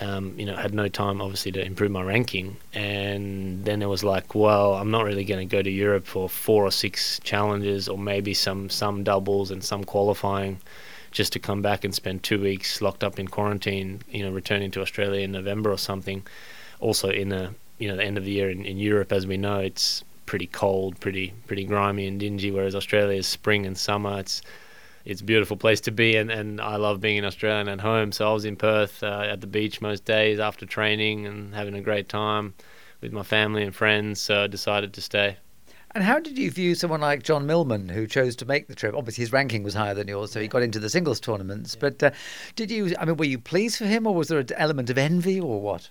um, 0.00 0.38
you 0.38 0.46
know, 0.46 0.56
had 0.56 0.72
no 0.74 0.88
time 0.88 1.20
obviously 1.20 1.52
to 1.52 1.64
improve 1.64 1.90
my 1.90 2.02
ranking. 2.02 2.56
And 2.72 3.64
then 3.64 3.82
it 3.82 3.86
was 3.86 4.02
like, 4.02 4.34
well, 4.34 4.74
I'm 4.74 4.90
not 4.90 5.04
really 5.04 5.24
going 5.24 5.46
to 5.46 5.56
go 5.56 5.62
to 5.62 5.70
Europe 5.70 6.06
for 6.06 6.28
four 6.28 6.64
or 6.64 6.70
six 6.70 7.20
challenges, 7.20 7.88
or 7.88 7.98
maybe 7.98 8.34
some 8.34 8.70
some 8.70 9.04
doubles 9.04 9.50
and 9.50 9.62
some 9.62 9.84
qualifying, 9.84 10.60
just 11.10 11.32
to 11.34 11.38
come 11.38 11.60
back 11.60 11.84
and 11.84 11.94
spend 11.94 12.22
two 12.22 12.40
weeks 12.40 12.80
locked 12.80 13.04
up 13.04 13.18
in 13.18 13.28
quarantine. 13.28 14.00
You 14.10 14.24
know, 14.24 14.32
returning 14.32 14.70
to 14.72 14.80
Australia 14.80 15.20
in 15.20 15.32
November 15.32 15.70
or 15.70 15.78
something. 15.78 16.22
Also 16.80 17.10
in 17.10 17.32
a 17.32 17.54
you 17.78 17.88
know 17.88 17.96
the 17.96 18.04
end 18.04 18.18
of 18.18 18.24
the 18.24 18.32
year 18.32 18.50
in, 18.50 18.64
in 18.64 18.78
Europe, 18.78 19.12
as 19.12 19.26
we 19.26 19.36
know, 19.36 19.58
it's 19.58 20.04
pretty 20.24 20.46
cold, 20.46 20.98
pretty 21.00 21.34
pretty 21.46 21.64
grimy 21.64 22.06
and 22.06 22.18
dingy. 22.18 22.50
Whereas 22.50 22.74
Australia 22.74 23.18
is 23.18 23.26
spring 23.26 23.66
and 23.66 23.76
summer. 23.76 24.20
It's 24.20 24.40
it's 25.04 25.20
a 25.20 25.24
beautiful 25.24 25.56
place 25.56 25.80
to 25.82 25.90
be, 25.90 26.16
and, 26.16 26.30
and 26.30 26.60
I 26.60 26.76
love 26.76 27.00
being 27.00 27.16
in 27.16 27.24
Australia 27.24 27.60
and 27.60 27.68
at 27.68 27.80
home. 27.80 28.12
So 28.12 28.28
I 28.30 28.32
was 28.32 28.44
in 28.44 28.56
Perth 28.56 29.02
uh, 29.02 29.26
at 29.28 29.40
the 29.40 29.46
beach 29.46 29.80
most 29.80 30.04
days 30.04 30.38
after 30.38 30.66
training 30.66 31.26
and 31.26 31.54
having 31.54 31.74
a 31.74 31.80
great 31.80 32.08
time 32.08 32.54
with 33.00 33.12
my 33.12 33.22
family 33.22 33.62
and 33.62 33.74
friends. 33.74 34.20
So 34.20 34.44
I 34.44 34.46
decided 34.46 34.92
to 34.94 35.00
stay. 35.00 35.36
And 35.94 36.02
how 36.04 36.18
did 36.18 36.38
you 36.38 36.50
view 36.50 36.74
someone 36.74 37.02
like 37.02 37.22
John 37.22 37.46
Millman, 37.46 37.90
who 37.90 38.06
chose 38.06 38.34
to 38.36 38.46
make 38.46 38.66
the 38.66 38.74
trip? 38.74 38.94
Obviously, 38.94 39.22
his 39.22 39.32
ranking 39.32 39.62
was 39.62 39.74
higher 39.74 39.92
than 39.92 40.08
yours, 40.08 40.32
so 40.32 40.40
he 40.40 40.48
got 40.48 40.62
into 40.62 40.78
the 40.78 40.88
singles 40.88 41.20
tournaments. 41.20 41.76
But 41.76 42.02
uh, 42.02 42.12
did 42.56 42.70
you? 42.70 42.94
I 42.98 43.04
mean, 43.04 43.18
were 43.18 43.26
you 43.26 43.38
pleased 43.38 43.76
for 43.76 43.84
him, 43.84 44.06
or 44.06 44.14
was 44.14 44.28
there 44.28 44.38
an 44.38 44.48
element 44.56 44.88
of 44.88 44.96
envy, 44.96 45.38
or 45.38 45.60
what? 45.60 45.90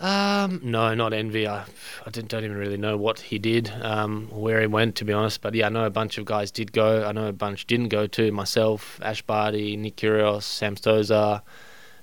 Um, 0.00 0.60
no, 0.62 0.94
not 0.94 1.12
envy. 1.12 1.46
I, 1.46 1.64
I 2.06 2.10
don't 2.10 2.32
even 2.32 2.56
really 2.56 2.78
know 2.78 2.96
what 2.96 3.20
he 3.20 3.38
did, 3.38 3.70
um, 3.82 4.28
where 4.30 4.60
he 4.60 4.66
went, 4.66 4.96
to 4.96 5.04
be 5.04 5.12
honest. 5.12 5.42
But 5.42 5.54
yeah, 5.54 5.66
I 5.66 5.68
know 5.68 5.84
a 5.84 5.90
bunch 5.90 6.16
of 6.16 6.24
guys 6.24 6.50
did 6.50 6.72
go. 6.72 7.04
I 7.04 7.12
know 7.12 7.26
a 7.26 7.32
bunch 7.32 7.66
didn't 7.66 7.90
go 7.90 8.06
too. 8.06 8.32
Myself, 8.32 8.98
Ash 9.02 9.20
Barty, 9.20 9.76
Nick 9.76 9.96
Kyrgios, 9.96 10.44
Sam 10.44 10.76
Stosur. 10.76 11.42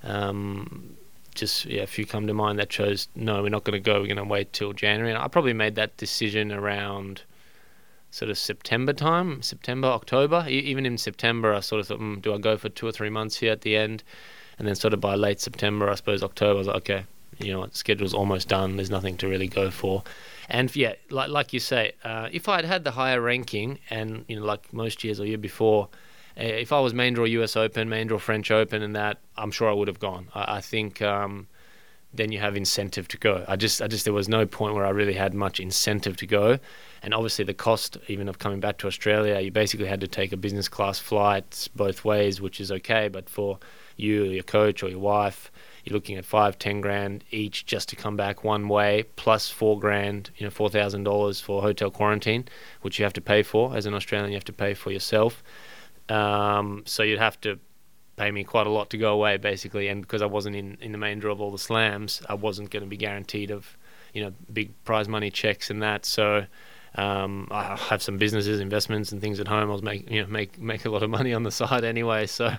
Um, 0.04 0.96
just 1.34 1.66
yeah, 1.66 1.82
a 1.82 1.88
few 1.88 2.06
come 2.06 2.28
to 2.28 2.34
mind 2.34 2.60
that 2.60 2.70
chose 2.70 3.08
no, 3.16 3.42
we're 3.42 3.50
not 3.50 3.64
going 3.64 3.74
to 3.74 3.80
go. 3.80 4.00
We're 4.00 4.08
going 4.08 4.18
to 4.18 4.24
wait 4.24 4.54
till 4.54 4.74
January. 4.74 5.12
And 5.12 5.20
I 5.20 5.28
probably 5.28 5.54
made 5.54 5.74
that 5.76 5.98
decision 5.98 6.52
around 6.52 7.24
sort 8.12 8.30
of 8.30 8.38
September 8.38 8.94
time, 8.94 9.42
September, 9.42 9.88
October. 9.88 10.46
E- 10.48 10.60
even 10.60 10.86
in 10.86 11.00
September, 11.00 11.52
I 11.52 11.62
sort 11.62 11.82
of 11.82 11.88
thought, 11.88 12.00
mm, 12.00 12.22
do 12.22 12.32
I 12.34 12.38
go 12.38 12.58
for 12.58 12.70
two 12.70 12.86
or 12.86 12.92
three 12.92 13.10
months 13.10 13.38
here 13.38 13.52
at 13.52 13.62
the 13.62 13.76
end? 13.76 14.04
And 14.60 14.68
then 14.68 14.76
sort 14.76 14.94
of 14.94 15.02
by 15.02 15.16
late 15.16 15.40
September, 15.40 15.90
I 15.90 15.96
suppose 15.96 16.22
October, 16.22 16.56
I 16.56 16.58
was 16.58 16.68
like, 16.68 16.78
okay, 16.78 17.06
you 17.40 17.54
know, 17.54 17.68
schedule's 17.72 18.14
almost 18.14 18.48
done. 18.48 18.78
There's 18.78 18.90
nothing 18.90 19.18
to 19.18 19.28
really 19.28 19.48
go 19.48 19.70
for. 19.70 20.04
And 20.50 20.74
yeah, 20.76 20.94
like 21.10 21.30
like 21.30 21.54
you 21.54 21.60
say, 21.60 21.94
uh, 22.04 22.30
if 22.32 22.48
I 22.48 22.58
had 22.58 22.66
had 22.66 22.84
the 22.84 22.92
higher 22.92 23.22
ranking, 23.22 23.80
and 23.90 24.26
you 24.28 24.40
know, 24.40 24.46
like 24.46 24.72
most 24.74 25.04
years 25.04 25.20
or 25.20 25.26
year 25.26 25.38
before, 25.38 25.90
uh, 26.38 26.44
if 26.44 26.72
I 26.72 26.80
was 26.80 26.94
main 26.94 27.14
draw 27.14 27.26
U.S. 27.26 27.56
Open, 27.56 27.90
main 27.90 28.08
draw 28.08 28.18
French 28.18 28.50
Open, 28.52 28.82
and 28.82 28.96
that, 28.96 29.20
I'm 29.38 29.52
sure 29.52 29.70
I 29.70 29.74
would 29.74 29.88
have 29.88 30.00
gone. 30.00 30.28
I, 30.34 30.58
I 30.58 30.62
think. 30.62 31.02
Um, 31.02 31.48
then 32.14 32.32
you 32.32 32.40
have 32.40 32.56
incentive 32.56 33.08
to 33.10 33.18
go. 33.18 33.44
I 33.48 33.58
just, 33.58 33.82
I 33.82 33.88
just, 33.88 34.06
there 34.06 34.14
was 34.14 34.30
no 34.30 34.46
point 34.46 34.76
where 34.76 34.86
I 34.86 34.90
really 34.90 35.14
had 35.14 35.34
much 35.34 35.60
incentive 35.60 36.18
to 36.18 36.26
go, 36.26 36.58
and 37.04 37.14
obviously 37.14 37.46
the 37.46 37.54
cost 37.54 37.98
even 38.08 38.28
of 38.30 38.40
coming 38.40 38.60
back 38.60 38.78
to 38.80 38.88
Australia, 38.88 39.40
you 39.40 39.52
basically 39.52 39.88
had 39.88 40.02
to 40.02 40.08
take 40.08 40.32
a 40.32 40.38
business 40.38 40.68
class 40.68 41.00
flight 41.00 41.68
both 41.76 42.06
ways, 42.06 42.42
which 42.42 42.60
is 42.60 42.72
okay, 42.72 43.08
but 43.08 43.30
for 43.30 43.60
you, 43.98 44.24
your 44.24 44.44
coach, 44.44 44.84
or 44.84 44.90
your 44.90 45.00
wife, 45.00 45.52
you're 45.88 45.94
looking 45.94 46.18
at 46.18 46.26
five, 46.26 46.60
ten 46.60 46.82
grand 46.82 47.24
each 47.32 47.66
just 47.66 47.90
to 47.90 47.96
come 47.96 48.18
back 48.18 48.44
one 48.44 48.68
way, 48.68 49.04
plus 49.16 49.50
four 49.50 49.80
grand, 49.80 50.30
you 50.38 50.46
know, 50.46 50.52
four 50.52 50.70
thousand 50.70 51.04
dollars 51.04 51.40
for 51.40 51.62
hotel 51.62 51.90
quarantine, 51.90 52.46
which 52.82 53.00
you 53.00 53.04
have 53.04 53.14
to 53.14 53.22
pay 53.22 53.44
for 53.44 53.76
as 53.76 53.86
an 53.86 53.94
Australian. 53.94 54.32
You 54.32 54.36
have 54.36 54.44
to 54.46 54.54
pay 54.54 54.74
for 54.74 54.92
yourself. 54.92 55.44
Um, 56.10 56.84
so 56.86 57.04
you'd 57.04 57.20
have 57.20 57.40
to 57.42 57.60
pay 58.18 58.32
me 58.32 58.44
quite 58.44 58.68
a 58.68 58.70
lot 58.70 58.90
to 58.90 58.98
go 58.98 59.14
away, 59.14 59.38
basically. 59.38 59.88
And 59.88 60.02
because 60.02 60.22
I 60.22 60.26
wasn't 60.26 60.56
in, 60.56 60.78
in 60.82 60.92
the 60.92 60.98
main 60.98 61.20
draw 61.20 61.32
of 61.32 61.40
all 61.40 61.52
the 61.52 61.58
slams, 61.58 62.22
I 62.28 62.34
wasn't 62.34 62.72
going 62.72 62.84
to 62.84 62.90
be 62.90 62.98
guaranteed 62.98 63.52
of, 63.52 63.78
you 64.14 64.24
know, 64.24 64.34
big 64.52 64.72
prize 64.84 65.08
money 65.08 65.30
checks 65.30 65.70
and 65.70 65.82
that. 65.84 66.06
So 66.06 66.46
um, 66.96 67.48
I 67.52 67.76
have 67.76 68.02
some 68.02 68.18
businesses, 68.18 68.60
investments, 68.60 69.12
and 69.12 69.22
things 69.22 69.40
at 69.40 69.48
home. 69.48 69.70
I 69.70 69.74
was 69.74 69.84
make 69.84 70.10
you 70.10 70.22
know 70.22 70.28
make 70.28 70.60
make 70.60 70.86
a 70.86 70.90
lot 70.90 71.04
of 71.04 71.10
money 71.10 71.34
on 71.34 71.44
the 71.44 71.52
side 71.62 71.84
anyway. 71.84 72.26
So 72.26 72.52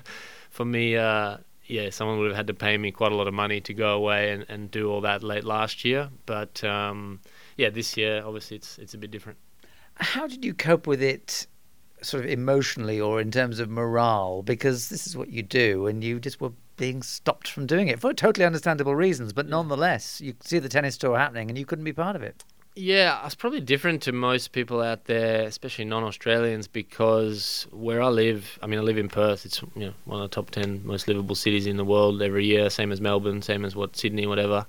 for 0.51 0.65
me, 0.65 0.97
uh, 0.97 1.39
yeah, 1.69 1.91
someone 1.91 2.19
would 2.19 2.29
have 2.29 2.37
had 2.37 2.47
to 2.47 2.55
pay 2.55 2.77
me 2.79 2.91
quite 2.91 3.13
a 3.13 3.15
lot 3.15 3.29
of 3.29 3.35
money 3.35 3.61
to 3.61 3.75
go 3.75 3.95
away 3.95 4.33
and, 4.33 4.47
and 4.49 4.71
do 4.71 4.91
all 4.91 5.03
that 5.03 5.23
late 5.23 5.45
last 5.45 5.85
year. 5.85 6.09
But 6.27 6.65
um, 6.65 7.21
yeah, 7.57 7.71
this 7.71 7.97
year 7.97 8.23
obviously 8.25 8.57
it's 8.57 8.79
it's 8.79 8.95
a 8.95 8.99
bit 8.99 9.11
different. 9.11 9.39
How 9.97 10.27
did 10.27 10.45
you 10.45 10.55
cope 10.55 10.87
with 10.87 11.03
it, 11.03 11.47
sort 12.03 12.25
of 12.25 12.31
emotionally 12.31 13.01
or 13.01 13.21
in 13.21 13.31
terms 13.31 13.59
of 13.61 13.69
morale? 13.69 14.43
Because 14.43 14.89
this 14.89 15.07
is 15.07 15.17
what 15.17 15.29
you 15.31 15.43
do, 15.43 15.87
and 15.87 16.03
you 16.03 16.19
just 16.19 16.41
were 16.41 16.53
being 16.77 17.03
stopped 17.03 17.49
from 17.49 17.67
doing 17.67 17.89
it 17.89 18.01
for 18.01 18.15
totally 18.15 18.47
understandable 18.47 18.95
reasons. 18.95 19.33
But 19.33 19.49
nonetheless, 19.49 20.21
you 20.21 20.35
see 20.41 20.61
the 20.61 20.69
tennis 20.69 20.97
tour 20.97 21.19
happening, 21.19 21.51
and 21.51 21.59
you 21.59 21.67
couldn't 21.67 21.85
be 21.85 21.93
part 21.93 22.17
of 22.17 22.23
it. 22.23 22.45
Yeah, 22.81 23.27
it's 23.27 23.35
probably 23.35 23.61
different 23.61 24.03
to 24.03 24.13
most 24.13 24.53
people 24.53 24.81
out 24.81 25.07
there, 25.07 25.43
especially 25.43 25.85
non-Australians, 25.85 26.69
because 26.69 27.67
where 27.73 28.01
I 28.01 28.07
live, 28.07 28.57
I 28.63 28.69
mean, 28.69 28.79
I 28.79 28.83
live 28.83 28.99
in 28.99 29.09
Perth. 29.09 29.45
It's 29.45 29.61
you 29.75 29.87
know 29.87 29.95
one 30.05 30.23
of 30.23 30.31
the 30.31 30.35
top 30.35 30.51
ten 30.51 30.87
most 30.87 31.09
livable 31.09 31.35
cities 31.35 31.67
in 31.67 31.77
the 31.77 31.85
world 31.85 32.23
every 32.23 32.47
year, 32.47 32.71
same 32.71 32.93
as 32.93 33.01
Melbourne, 33.01 33.43
same 33.43 33.65
as 33.65 33.75
what 33.75 33.97
Sydney, 33.97 34.29
whatever. 34.29 34.65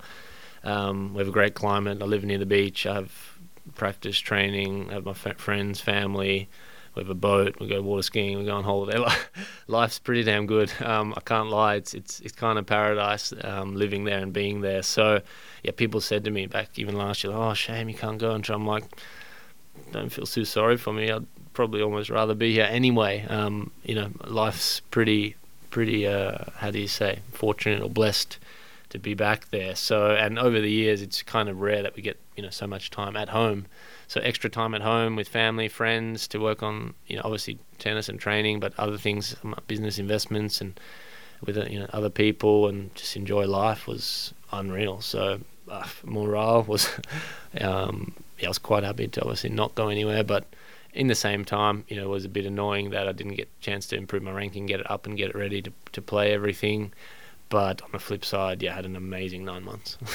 Um, 0.63 1.13
we 1.13 1.19
have 1.19 1.27
a 1.27 1.31
great 1.31 1.53
climate. 1.53 2.01
I 2.01 2.05
live 2.05 2.23
near 2.23 2.39
the 2.39 2.47
beach. 2.47 2.87
I 2.87 2.95
have 2.95 3.37
practice 3.75 4.17
training. 4.17 4.89
I 4.89 4.93
have 4.95 5.05
my 5.05 5.13
friends, 5.13 5.79
family. 5.79 6.49
We 6.95 7.01
have 7.01 7.09
a 7.09 7.15
boat. 7.15 7.59
We 7.59 7.67
go 7.67 7.81
water 7.81 8.01
skiing. 8.01 8.37
We 8.37 8.45
go 8.45 8.55
on 8.55 8.63
holiday. 8.63 9.03
Life's 9.67 9.99
pretty 9.99 10.23
damn 10.23 10.47
good. 10.47 10.71
Um, 10.81 11.13
I 11.15 11.21
can't 11.21 11.49
lie. 11.49 11.75
It's 11.75 11.93
it's 11.93 12.19
it's 12.21 12.33
kind 12.33 12.59
of 12.59 12.65
paradise 12.65 13.33
um, 13.43 13.75
living 13.75 14.03
there 14.03 14.19
and 14.19 14.33
being 14.33 14.61
there. 14.61 14.83
So 14.83 15.21
yeah, 15.63 15.71
people 15.71 16.01
said 16.01 16.23
to 16.25 16.31
me 16.31 16.47
back 16.47 16.77
even 16.77 16.95
last 16.95 17.23
year, 17.23 17.33
"Oh, 17.33 17.53
shame 17.53 17.89
you 17.89 17.95
can't 17.95 18.17
go." 18.17 18.31
And 18.31 18.47
I'm 18.49 18.65
like, 18.65 18.83
don't 19.91 20.09
feel 20.09 20.25
too 20.25 20.45
sorry 20.45 20.77
for 20.77 20.93
me. 20.93 21.11
I'd 21.11 21.25
probably 21.53 21.81
almost 21.81 22.09
rather 22.09 22.33
be 22.33 22.53
here 22.53 22.67
anyway. 22.69 23.25
Um, 23.29 23.71
you 23.83 23.95
know, 23.95 24.09
life's 24.25 24.79
pretty 24.79 25.35
pretty. 25.69 26.07
Uh, 26.07 26.45
how 26.57 26.71
do 26.71 26.79
you 26.79 26.87
say? 26.87 27.19
Fortunate 27.31 27.81
or 27.81 27.89
blessed 27.89 28.37
to 28.89 28.99
be 28.99 29.13
back 29.13 29.49
there. 29.49 29.75
So, 29.75 30.11
and 30.11 30.39
over 30.39 30.59
the 30.59 30.71
years, 30.71 31.01
it's 31.01 31.21
kind 31.21 31.47
of 31.49 31.61
rare 31.61 31.83
that 31.83 31.95
we 31.95 32.01
get 32.01 32.19
you 32.35 32.43
know 32.43 32.49
so 32.49 32.67
much 32.67 32.89
time 32.89 33.15
at 33.15 33.29
home. 33.29 33.65
So 34.09 34.19
extra 34.21 34.49
time 34.49 34.73
at 34.73 34.81
home 34.81 35.15
with 35.15 35.29
family, 35.29 35.67
friends 35.67 36.27
to 36.29 36.39
work 36.39 36.63
on 36.63 36.95
you 37.07 37.15
know 37.15 37.21
obviously 37.23 37.59
tennis 37.77 38.09
and 38.09 38.19
training, 38.19 38.59
but 38.59 38.73
other 38.77 38.97
things, 38.97 39.35
business 39.67 39.99
investments 39.99 40.59
and 40.61 40.79
with 41.45 41.57
you 41.71 41.79
know 41.79 41.87
other 41.93 42.09
people 42.09 42.67
and 42.67 42.93
just 42.95 43.15
enjoy 43.15 43.45
life 43.45 43.87
was 43.87 44.33
unreal. 44.51 44.99
So 45.01 45.39
uh, 45.69 45.87
morale 46.03 46.63
was, 46.63 46.89
um, 47.61 48.13
yeah, 48.39 48.47
I 48.47 48.49
was 48.49 48.57
quite 48.57 48.83
happy 48.83 49.07
to 49.07 49.21
obviously 49.21 49.51
not 49.51 49.75
go 49.75 49.89
anywhere, 49.89 50.23
but 50.23 50.45
in 50.93 51.05
the 51.05 51.15
same 51.15 51.45
time, 51.45 51.85
you 51.87 51.95
know, 51.95 52.05
it 52.05 52.09
was 52.09 52.25
a 52.25 52.29
bit 52.29 52.47
annoying 52.47 52.89
that 52.89 53.07
I 53.07 53.11
didn't 53.11 53.35
get 53.35 53.47
a 53.47 53.63
chance 53.63 53.85
to 53.87 53.95
improve 53.95 54.23
my 54.23 54.31
ranking, 54.31 54.65
get 54.65 54.79
it 54.79 54.89
up, 54.89 55.05
and 55.05 55.15
get 55.15 55.29
it 55.29 55.35
ready 55.35 55.61
to 55.61 55.71
to 55.91 56.01
play 56.01 56.33
everything. 56.33 56.93
But 57.49 57.81
on 57.83 57.89
the 57.91 57.99
flip 57.99 58.25
side, 58.25 58.61
yeah, 58.61 58.73
I 58.73 58.75
had 58.77 58.85
an 58.85 58.95
amazing 58.95 59.45
nine 59.45 59.63
months. 59.63 59.97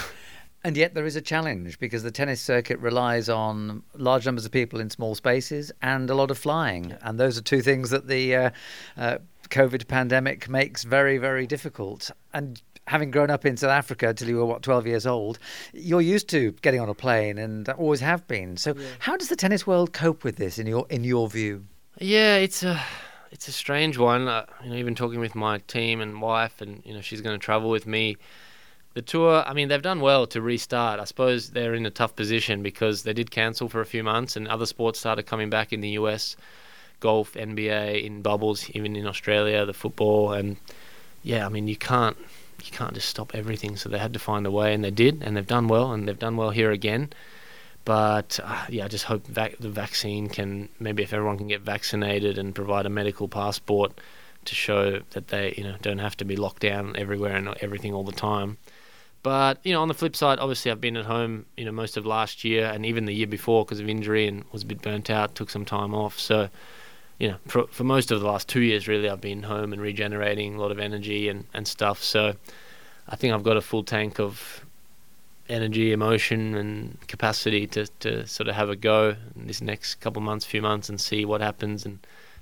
And 0.65 0.79
yet 0.79 0.95
there 0.95 1.05
is 1.05 1.15
a 1.15 1.21
challenge 1.21 1.79
because 1.79 2.03
the 2.03 2.11
tennis 2.11 2.41
circuit 2.41 2.79
relies 2.79 3.29
on 3.29 3.83
large 3.95 4.25
numbers 4.25 4.47
of 4.47 4.51
people 4.51 4.81
in 4.81 4.89
small 4.89 5.15
spaces 5.15 5.71
and 5.83 6.09
a 6.09 6.15
lot 6.15 6.31
of 6.31 6.39
flying. 6.39 6.91
Yeah. 6.91 6.99
And 7.03 7.21
those 7.21 7.37
are 7.37 7.43
two 7.43 7.61
things 7.61 7.91
that 7.91 8.09
the 8.09 8.35
uh, 8.35 8.51
uh, 8.97 9.19
COVID 9.51 9.87
pandemic 9.89 10.49
makes 10.49 10.85
very, 10.85 11.19
very 11.19 11.47
difficult. 11.47 12.11
And 12.33 12.63
having 12.87 13.11
grown 13.11 13.31
up 13.31 13.45
in 13.45 13.59
South 13.59 13.71
Africa 13.71 14.09
until 14.09 14.29
you 14.29 14.37
were 14.37 14.47
what 14.47 14.63
12 14.63 14.87
years 14.87 15.07
old, 15.07 15.39
you're 15.75 16.01
used 16.01 16.31
to 16.31 16.53
getting 16.63 16.81
on 16.81 16.89
a 16.89 16.95
plane 16.95 17.37
and 17.37 17.69
always 17.71 18.01
have 18.01 18.27
been. 18.27 18.57
So 18.57 18.75
yeah. 18.75 18.87
how 19.01 19.19
does 19.19 19.29
the 19.29 19.37
tennis 19.37 19.67
world 19.67 19.93
cope 19.93 20.25
with 20.25 20.37
this 20.37 20.59
in 20.59 20.67
your 20.67 20.87
in 20.89 21.05
your 21.05 21.29
view? 21.29 21.65
Yeah, 22.01 22.37
it's 22.37 22.63
a 22.63 22.81
it's 23.31 23.49
a 23.49 23.53
strange 23.53 23.99
one. 23.99 24.29
Uh, 24.29 24.47
you 24.63 24.71
know, 24.71 24.77
even 24.77 24.95
talking 24.95 25.21
with 25.21 25.35
my 25.35 25.59
team 25.59 26.01
and 26.01 26.23
wife, 26.23 26.61
and 26.61 26.83
you 26.85 26.95
know, 26.95 27.01
she's 27.01 27.21
going 27.21 27.39
to 27.39 27.45
travel 27.45 27.69
with 27.69 27.87
me 27.87 28.17
the 28.95 29.03
tour, 29.03 29.43
I 29.45 29.53
mean, 29.53 29.69
they've 29.69 29.83
done 29.83 30.01
well 30.01 30.27
to 30.29 30.41
restart. 30.41 31.01
I 31.01 31.05
suppose 31.05 31.51
they're 31.51 31.75
in 31.75 31.85
a 31.85 31.91
tough 31.91 32.15
position 32.15 32.63
because 32.63 33.03
they 33.03 33.13
did 33.13 33.31
cancel 33.31 33.69
for 33.69 33.81
a 33.81 33.87
few 33.87 34.05
months 34.05 34.37
and 34.37 34.47
other 34.47 34.67
sports 34.67 35.01
started 35.01 35.25
coming 35.25 35.51
back 35.51 35.73
in 35.73 35.81
the 35.81 35.91
US 35.91 36.37
golf, 37.01 37.35
NBA, 37.35 38.05
in 38.05 38.23
bubbles, 38.23 38.71
even 38.71 38.97
in 38.97 39.07
Australia, 39.07 39.67
the 39.67 39.75
football. 39.75 40.33
And 40.33 40.57
yeah, 41.23 41.45
I 41.45 41.49
mean, 41.49 41.69
you 41.69 41.77
can't. 41.77 42.17
You 42.65 42.71
can't 42.71 42.95
just 42.95 43.11
stop 43.11 43.35
everything, 43.35 43.77
so 43.77 43.91
they 43.91 43.99
had 43.99 44.15
to 44.15 44.19
find 44.19 44.47
a 44.47 44.51
way, 44.51 44.73
and 44.73 44.83
they 44.83 44.91
did, 44.91 45.23
and 45.23 45.37
they've 45.37 45.47
done 45.47 45.69
well, 45.69 45.93
and 45.93 46.09
they've 46.09 46.19
done 46.19 46.39
well 46.39 46.49
here 46.49 46.71
again. 46.71 47.11
But 47.85 48.41
uh, 48.43 48.65
yeah, 48.71 48.87
I 48.87 48.89
just 48.89 49.05
hope 49.05 49.27
vac- 49.27 49.59
the 49.59 49.69
vaccine 49.69 50.29
can 50.29 50.71
maybe 50.81 51.03
if 51.03 51.13
everyone 51.13 51.37
can 51.37 51.49
get 51.49 51.61
vaccinated 51.61 52.39
and 52.39 52.55
provide 52.55 52.87
a 52.87 52.89
medical 52.89 53.29
passport 53.29 53.93
to 54.47 54.55
show 54.55 55.01
that 55.11 55.29
they 55.29 55.53
you 55.59 55.65
know 55.65 55.77
don't 55.83 55.99
have 55.99 56.17
to 56.19 56.25
be 56.25 56.37
locked 56.37 56.63
down 56.63 56.97
everywhere 56.97 57.37
and 57.37 57.49
everything 57.61 57.93
all 57.93 58.05
the 58.05 58.13
time. 58.13 58.57
But 59.25 59.59
you 59.65 59.73
know, 59.73 59.81
on 59.81 59.89
the 59.89 59.95
flip 59.95 60.15
side, 60.15 60.39
obviously 60.39 60.71
I've 60.71 60.83
been 60.83 60.99
at 60.99 61.07
home, 61.07 61.47
you 61.57 61.65
know, 61.65 61.73
most 61.73 61.97
of 61.97 62.05
last 62.05 62.45
year 62.45 62.67
and 62.67 62.85
even 62.85 63.07
the 63.07 63.13
year 63.15 63.27
before 63.27 63.65
because 63.65 63.81
of 63.81 63.89
injury 63.89 64.29
and 64.29 64.45
was 64.53 64.63
a 64.63 64.67
bit 64.67 64.83
burnt 64.83 65.09
out. 65.09 65.35
Took 65.35 65.49
some 65.51 65.65
time 65.65 65.95
off, 65.95 66.21
so 66.21 66.51
you 67.19 67.29
know, 67.29 67.37
for, 67.47 67.67
for 67.69 67.85
most 67.85 68.11
of 68.11 68.21
the 68.21 68.27
last 68.27 68.49
two 68.49 68.61
years, 68.61 68.87
really, 68.87 69.09
I've 69.09 69.23
been 69.23 69.45
home 69.45 69.73
and 69.73 69.81
regenerating 69.81 70.57
a 70.57 70.61
lot 70.61 70.71
of 70.71 70.79
energy 70.79 71.29
and, 71.29 71.47
and 71.55 71.67
stuff. 71.67 72.03
So 72.03 72.35
I 73.09 73.17
think 73.17 73.33
I've 73.33 73.43
got 73.43 73.57
a 73.57 73.63
full 73.63 73.83
tank 73.83 74.21
of 74.21 74.65
energy, 75.49 75.93
emotion, 75.93 76.55
and 76.55 76.99
capacity 77.07 77.67
to, 77.69 77.87
to 78.01 78.27
sort 78.27 78.49
of 78.49 78.55
have 78.57 78.69
a 78.69 78.77
go 78.77 79.17
in 79.37 79.47
this 79.47 79.63
next 79.63 79.97
couple 79.97 80.21
months, 80.21 80.45
few 80.45 80.61
months, 80.61 80.91
and 80.91 81.01
see 81.01 81.25
what 81.25 81.41
happens 81.41 81.87
and 81.87 81.99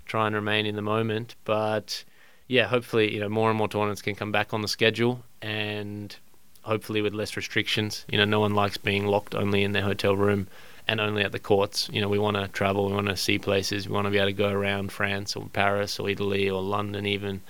try 0.06 0.26
and 0.26 0.34
remain 0.34 0.66
in 0.66 0.74
the 0.74 0.82
moment. 0.82 1.36
But 1.44 2.02
yeah, 2.48 2.66
hopefully, 2.66 3.14
you 3.14 3.20
know, 3.20 3.28
more 3.28 3.50
and 3.50 3.58
more 3.58 3.68
tournaments 3.68 4.02
can 4.02 4.16
come 4.16 4.32
back 4.32 4.52
on 4.52 4.62
the 4.62 4.68
schedule 4.68 5.22
and 5.40 6.16
hopefully 6.62 7.02
with 7.02 7.14
less 7.14 7.36
restrictions. 7.36 8.04
You 8.08 8.18
know, 8.18 8.24
no 8.24 8.40
one 8.40 8.54
likes 8.54 8.76
being 8.76 9.06
locked 9.06 9.34
only 9.34 9.62
in 9.62 9.72
their 9.72 9.82
hotel 9.82 10.16
room 10.16 10.46
and 10.88 11.00
only 11.00 11.22
at 11.22 11.32
the 11.32 11.38
courts. 11.38 11.88
You 11.92 12.00
know, 12.00 12.08
we 12.08 12.18
want 12.18 12.36
to 12.36 12.48
travel, 12.48 12.86
we 12.86 12.92
want 12.92 13.08
to 13.08 13.16
see 13.16 13.38
places, 13.38 13.88
we 13.88 13.94
want 13.94 14.06
to 14.06 14.10
be 14.10 14.18
able 14.18 14.28
to 14.28 14.32
go 14.32 14.50
around 14.50 14.92
France 14.92 15.36
or 15.36 15.46
Paris 15.52 15.98
or 15.98 16.08
Italy 16.08 16.48
or 16.50 16.62
London 16.62 17.06
even. 17.06 17.40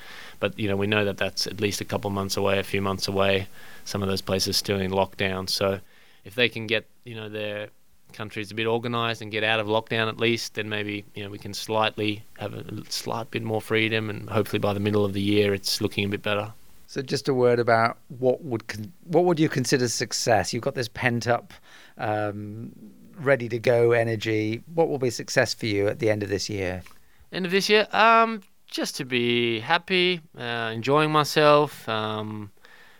But 0.40 0.58
you 0.58 0.68
know, 0.68 0.76
we 0.76 0.86
know 0.86 1.04
that 1.04 1.18
that's 1.18 1.46
at 1.46 1.60
least 1.60 1.80
a 1.80 1.84
couple 1.84 2.10
months 2.10 2.36
away, 2.36 2.58
a 2.58 2.64
few 2.64 2.82
months 2.82 3.08
away. 3.08 3.48
Some 3.84 4.02
of 4.02 4.08
those 4.08 4.20
places 4.20 4.56
still 4.56 4.78
in 4.78 4.90
lockdown. 4.90 5.48
So 5.48 5.80
if 6.24 6.34
they 6.34 6.48
can 6.48 6.66
get 6.66 6.86
you 7.04 7.14
know 7.14 7.28
their 7.28 7.68
countries 8.12 8.50
a 8.50 8.54
bit 8.54 8.66
organised 8.66 9.22
and 9.22 9.32
get 9.32 9.42
out 9.42 9.60
of 9.60 9.66
lockdown 9.66 10.08
at 10.08 10.18
least, 10.18 10.54
then 10.54 10.68
maybe 10.68 11.04
you 11.14 11.24
know 11.24 11.30
we 11.30 11.38
can 11.38 11.54
slightly 11.54 12.24
have 12.38 12.54
a 12.54 12.64
slight 12.90 13.30
bit 13.30 13.42
more 13.42 13.60
freedom, 13.60 14.10
and 14.10 14.28
hopefully 14.28 14.58
by 14.58 14.72
the 14.72 14.80
middle 14.80 15.04
of 15.04 15.12
the 15.12 15.22
year 15.22 15.54
it's 15.54 15.80
looking 15.80 16.04
a 16.04 16.08
bit 16.08 16.22
better. 16.22 16.52
So, 16.92 17.00
just 17.00 17.26
a 17.26 17.32
word 17.32 17.58
about 17.58 17.96
what 18.18 18.44
would 18.44 18.68
con- 18.68 18.92
what 19.04 19.24
would 19.24 19.40
you 19.40 19.48
consider 19.48 19.88
success? 19.88 20.52
You've 20.52 20.62
got 20.62 20.74
this 20.74 20.88
pent 20.88 21.26
up, 21.26 21.54
um, 21.96 22.70
ready 23.18 23.48
to 23.48 23.58
go 23.58 23.92
energy. 23.92 24.62
What 24.74 24.90
will 24.90 24.98
be 24.98 25.08
success 25.08 25.54
for 25.54 25.64
you 25.64 25.88
at 25.88 26.00
the 26.00 26.10
end 26.10 26.22
of 26.22 26.28
this 26.28 26.50
year? 26.50 26.82
End 27.32 27.46
of 27.46 27.50
this 27.50 27.70
year, 27.70 27.88
um, 27.92 28.42
just 28.66 28.94
to 28.96 29.06
be 29.06 29.60
happy, 29.60 30.20
uh, 30.36 30.70
enjoying 30.74 31.10
myself. 31.10 31.88
Um, 31.88 32.50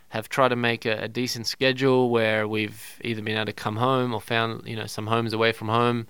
have 0.08 0.30
tried 0.30 0.48
to 0.48 0.56
make 0.56 0.86
a, 0.86 1.02
a, 1.02 1.08
decent 1.08 1.46
schedule 1.46 2.08
where 2.08 2.48
we've 2.48 2.98
either 3.02 3.20
been 3.20 3.36
able 3.36 3.44
to 3.44 3.52
come 3.52 3.76
home 3.76 4.14
or 4.14 4.22
found 4.22 4.66
you 4.66 4.76
know 4.76 4.86
some 4.86 5.06
homes 5.06 5.34
away 5.34 5.52
from 5.52 5.68
home 5.68 6.06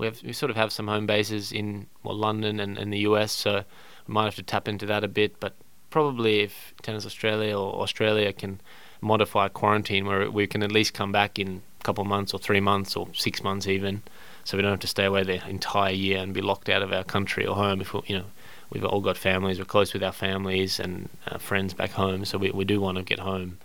we 0.00 0.06
have 0.06 0.22
we 0.24 0.32
sort 0.32 0.50
of 0.50 0.56
have 0.56 0.72
some 0.72 0.88
home 0.88 1.06
bases 1.06 1.52
in 1.52 1.86
well 2.02 2.16
London 2.16 2.58
and, 2.58 2.78
and 2.78 2.92
the 2.92 3.00
US, 3.00 3.30
so 3.30 3.62
we 4.06 4.14
might 4.14 4.24
have 4.24 4.34
to 4.36 4.42
tap 4.42 4.66
into 4.66 4.86
that 4.86 5.04
a 5.04 5.08
bit. 5.08 5.38
But 5.38 5.54
probably 5.90 6.40
if 6.40 6.72
Tennis 6.82 7.04
Australia 7.04 7.58
or 7.58 7.82
Australia 7.82 8.32
can 8.32 8.60
modify 9.00 9.48
quarantine 9.48 10.06
where 10.06 10.30
we 10.30 10.46
can 10.46 10.62
at 10.62 10.72
least 10.72 10.94
come 10.94 11.12
back 11.12 11.38
in 11.38 11.62
a 11.80 11.84
couple 11.84 12.02
of 12.02 12.08
months 12.08 12.32
or 12.34 12.38
three 12.38 12.60
months 12.60 12.96
or 12.96 13.08
six 13.14 13.42
months 13.42 13.66
even, 13.66 14.02
so 14.44 14.56
we 14.56 14.62
don't 14.62 14.70
have 14.70 14.80
to 14.80 14.86
stay 14.86 15.04
away 15.04 15.22
the 15.22 15.46
entire 15.48 15.92
year 15.92 16.18
and 16.18 16.34
be 16.34 16.40
locked 16.40 16.68
out 16.68 16.82
of 16.82 16.92
our 16.92 17.04
country 17.04 17.46
or 17.46 17.54
home. 17.54 17.80
If 17.80 17.94
we, 17.94 18.00
you 18.06 18.18
know, 18.18 18.24
we've 18.70 18.84
all 18.84 19.00
got 19.00 19.16
families, 19.16 19.58
we're 19.58 19.64
close 19.64 19.92
with 19.92 20.02
our 20.02 20.12
families 20.12 20.78
and 20.80 21.08
uh, 21.26 21.38
friends 21.38 21.74
back 21.74 21.90
home, 21.90 22.24
so 22.24 22.38
we 22.38 22.50
we 22.50 22.64
do 22.64 22.80
want 22.80 22.98
to 22.98 23.02
get 23.02 23.18
home, 23.18 23.58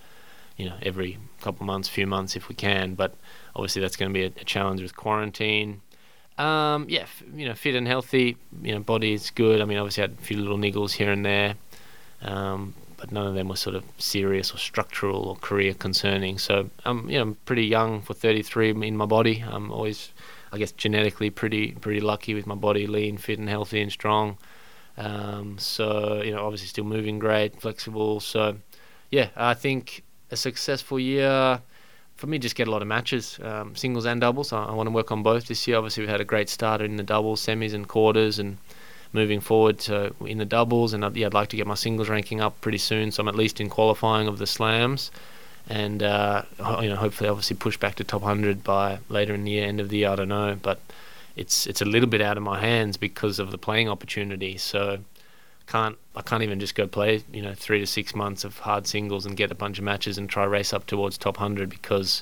you 0.57 0.65
know, 0.67 0.75
every 0.81 1.17
couple 1.41 1.63
of 1.63 1.67
months, 1.67 1.89
few 1.89 2.07
months 2.07 2.35
if 2.35 2.49
we 2.49 2.55
can. 2.55 2.95
But 2.95 3.13
obviously 3.55 3.81
that's 3.81 3.95
going 3.95 4.11
to 4.11 4.13
be 4.13 4.23
a, 4.23 4.41
a 4.41 4.45
challenge 4.45 4.81
with 4.81 4.95
quarantine. 4.95 5.81
Um, 6.37 6.87
yeah, 6.89 7.01
f- 7.01 7.23
you 7.33 7.47
know, 7.47 7.53
fit 7.53 7.75
and 7.75 7.87
healthy. 7.87 8.35
You 8.61 8.73
know, 8.73 8.79
body 8.79 9.13
is 9.13 9.31
good. 9.31 9.61
I 9.61 9.65
mean, 9.65 9.77
obviously 9.77 10.01
had 10.01 10.11
a 10.11 10.21
few 10.21 10.37
little 10.37 10.57
niggles 10.57 10.91
here 10.91 11.11
and 11.11 11.25
there. 11.25 11.55
Um, 12.21 12.73
but 12.97 13.11
none 13.11 13.27
of 13.27 13.35
them 13.35 13.49
were 13.49 13.55
sort 13.55 13.75
of 13.75 13.83
serious 13.97 14.53
or 14.53 14.57
structural 14.57 15.25
or 15.25 15.35
career 15.35 15.73
concerning. 15.73 16.37
So 16.37 16.69
I'm, 16.85 17.09
you 17.09 17.19
know, 17.19 17.35
pretty 17.45 17.65
young 17.65 18.01
for 18.01 18.13
33 18.13 18.71
in 18.87 18.97
my 18.97 19.05
body. 19.05 19.43
I'm 19.45 19.71
always, 19.71 20.11
I 20.51 20.57
guess, 20.57 20.71
genetically 20.71 21.29
pretty 21.29 21.73
pretty 21.73 21.99
lucky 21.99 22.33
with 22.33 22.47
my 22.47 22.55
body, 22.55 22.87
lean, 22.87 23.17
fit, 23.17 23.39
and 23.39 23.49
healthy 23.49 23.81
and 23.81 23.91
strong. 23.91 24.37
Um, 24.97 25.57
so 25.59 26.21
you 26.21 26.31
know, 26.31 26.45
obviously 26.45 26.67
still 26.67 26.85
moving 26.85 27.19
great, 27.19 27.61
flexible. 27.61 28.19
So 28.19 28.57
yeah, 29.11 29.29
I 29.35 29.53
think 29.53 30.03
a 30.31 30.37
successful 30.37 30.99
year 30.99 31.61
for 32.15 32.27
me. 32.27 32.39
Just 32.39 32.55
get 32.55 32.67
a 32.67 32.71
lot 32.71 32.81
of 32.81 32.87
matches, 32.87 33.39
um, 33.43 33.75
singles 33.75 34.05
and 34.05 34.21
doubles. 34.21 34.53
I, 34.53 34.63
I 34.65 34.73
want 34.73 34.87
to 34.87 34.91
work 34.91 35.11
on 35.11 35.21
both 35.21 35.47
this 35.47 35.67
year. 35.67 35.77
Obviously, 35.77 36.01
we've 36.01 36.09
had 36.09 36.21
a 36.21 36.25
great 36.25 36.49
start 36.49 36.81
in 36.81 36.95
the 36.95 37.03
doubles, 37.03 37.45
semis, 37.45 37.73
and 37.73 37.87
quarters, 37.87 38.39
and 38.39 38.57
moving 39.15 39.39
forward 39.39 39.79
to 39.79 40.13
in 40.25 40.37
the 40.37 40.45
doubles, 40.45 40.93
and 40.93 41.03
I'd, 41.03 41.15
yeah, 41.15 41.27
I'd 41.27 41.33
like 41.33 41.49
to 41.49 41.57
get 41.57 41.65
my 41.65 41.73
singles 41.73 42.09
ranking 42.09 42.41
up 42.41 42.61
pretty 42.61 42.77
soon, 42.77 43.11
so 43.11 43.21
I'm 43.21 43.27
at 43.27 43.35
least 43.35 43.59
in 43.59 43.69
qualifying 43.69 44.27
of 44.27 44.37
the 44.37 44.45
slams, 44.45 45.09
and 45.67 46.03
uh, 46.03 46.43
you 46.81 46.89
know 46.89 46.97
hopefully 46.97 47.29
obviously 47.29 47.55
push 47.55 47.77
back 47.77 47.95
to 47.95 48.03
top 48.03 48.21
100 48.21 48.63
by 48.63 48.99
later 49.09 49.33
in 49.33 49.45
the 49.45 49.51
year, 49.51 49.65
end 49.65 49.79
of 49.79 49.89
the 49.89 49.97
year, 49.97 50.09
I 50.09 50.15
don't 50.17 50.29
know, 50.29 50.57
but 50.61 50.79
it's 51.35 51.65
it's 51.65 51.81
a 51.81 51.85
little 51.85 52.09
bit 52.09 52.21
out 52.21 52.37
of 52.37 52.43
my 52.43 52.59
hands 52.59 52.97
because 52.97 53.39
of 53.39 53.51
the 53.51 53.57
playing 53.57 53.89
opportunity, 53.89 54.57
so 54.57 54.99
can't 55.67 55.97
I 56.15 56.21
can't 56.21 56.43
even 56.43 56.59
just 56.59 56.75
go 56.75 56.85
play 56.85 57.23
you 57.31 57.41
know 57.41 57.55
three 57.55 57.79
to 57.79 57.87
six 57.87 58.13
months 58.13 58.43
of 58.43 58.59
hard 58.59 58.85
singles 58.85 59.25
and 59.25 59.35
get 59.35 59.49
a 59.49 59.55
bunch 59.55 59.79
of 59.79 59.83
matches 59.83 60.17
and 60.19 60.29
try 60.29 60.43
race 60.43 60.73
up 60.73 60.85
towards 60.85 61.17
top 61.17 61.37
100 61.37 61.69
because 61.69 62.21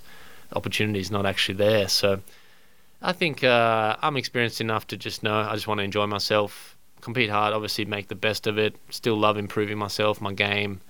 opportunity 0.55 0.99
is 0.99 1.11
not 1.11 1.25
actually 1.25 1.55
there, 1.55 1.87
so. 1.87 2.21
I 3.05 3.11
think 3.11 3.43
uh, 3.43 3.97
I'm 4.01 4.15
experienced 4.15 4.61
enough 4.61 4.87
to 4.87 4.95
just 4.95 5.23
know 5.23 5.35
I 5.35 5.55
just 5.55 5.67
want 5.67 5.79
to 5.79 5.83
enjoy 5.83 6.05
myself 6.07 6.72
compete 7.03 7.29
hard, 7.29 7.53
obviously 7.53 7.85
make 7.85 8.07
the 8.07 8.15
best 8.15 8.47
of 8.47 8.57
it. 8.57 8.75
Still 8.89 9.15
love 9.15 9.37
improving 9.37 9.77
myself, 9.77 10.21
my 10.21 10.33
game, 10.33 10.81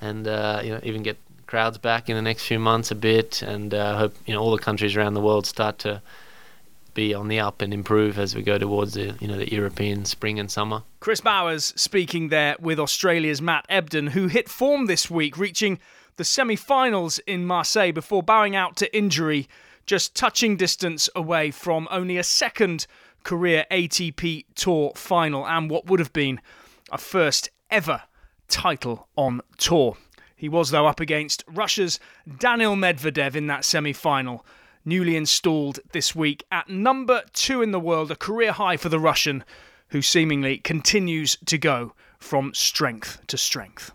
and 0.00 0.26
uh, 0.26 0.60
you 0.64 0.70
know 0.70 0.80
even 0.82 1.02
get 1.02 1.16
crowds 1.46 1.78
back 1.78 2.08
in 2.08 2.16
the 2.16 2.22
next 2.22 2.46
few 2.46 2.58
months 2.58 2.90
a 2.90 2.94
bit, 2.94 3.42
and 3.42 3.74
uh, 3.74 3.96
hope 3.96 4.14
you 4.26 4.34
know 4.34 4.40
all 4.40 4.50
the 4.50 4.62
countries 4.62 4.96
around 4.96 5.14
the 5.14 5.20
world 5.20 5.46
start 5.46 5.78
to 5.80 6.02
be 6.94 7.14
on 7.14 7.28
the 7.28 7.38
up 7.38 7.62
and 7.62 7.72
improve 7.72 8.18
as 8.18 8.34
we 8.34 8.42
go 8.42 8.58
towards 8.58 8.94
the 8.94 9.14
you 9.20 9.28
know 9.28 9.36
the 9.36 9.52
European 9.52 10.04
spring 10.04 10.38
and 10.40 10.50
summer. 10.50 10.82
Chris 11.00 11.20
Bowers 11.20 11.72
speaking 11.76 12.28
there 12.28 12.56
with 12.58 12.80
Australia's 12.80 13.40
Matt 13.40 13.66
Ebden, 13.68 14.10
who 14.10 14.26
hit 14.26 14.48
form 14.48 14.86
this 14.86 15.10
week, 15.10 15.36
reaching 15.38 15.78
the 16.16 16.24
semi-finals 16.24 17.20
in 17.20 17.46
Marseille 17.46 17.92
before 17.92 18.22
bowing 18.22 18.56
out 18.56 18.76
to 18.76 18.96
injury, 18.96 19.48
just 19.88 20.14
touching 20.14 20.54
distance 20.54 21.08
away 21.16 21.50
from 21.50 21.88
only 21.90 22.18
a 22.18 22.22
second 22.22 22.86
career 23.24 23.64
ATP 23.70 24.44
Tour 24.54 24.92
final 24.94 25.46
and 25.46 25.70
what 25.70 25.86
would 25.86 25.98
have 25.98 26.12
been 26.12 26.40
a 26.92 26.98
first 26.98 27.48
ever 27.70 28.02
title 28.48 29.08
on 29.16 29.40
tour. 29.56 29.96
He 30.36 30.48
was, 30.48 30.70
though, 30.70 30.86
up 30.86 31.00
against 31.00 31.42
Russia's 31.48 31.98
Daniil 32.38 32.76
Medvedev 32.76 33.34
in 33.34 33.46
that 33.46 33.64
semi 33.64 33.94
final, 33.94 34.44
newly 34.84 35.16
installed 35.16 35.80
this 35.92 36.14
week 36.14 36.44
at 36.52 36.68
number 36.68 37.22
two 37.32 37.62
in 37.62 37.72
the 37.72 37.80
world, 37.80 38.10
a 38.10 38.16
career 38.16 38.52
high 38.52 38.76
for 38.76 38.90
the 38.90 39.00
Russian, 39.00 39.42
who 39.88 40.02
seemingly 40.02 40.58
continues 40.58 41.36
to 41.46 41.56
go 41.56 41.94
from 42.18 42.52
strength 42.52 43.26
to 43.26 43.38
strength. 43.38 43.92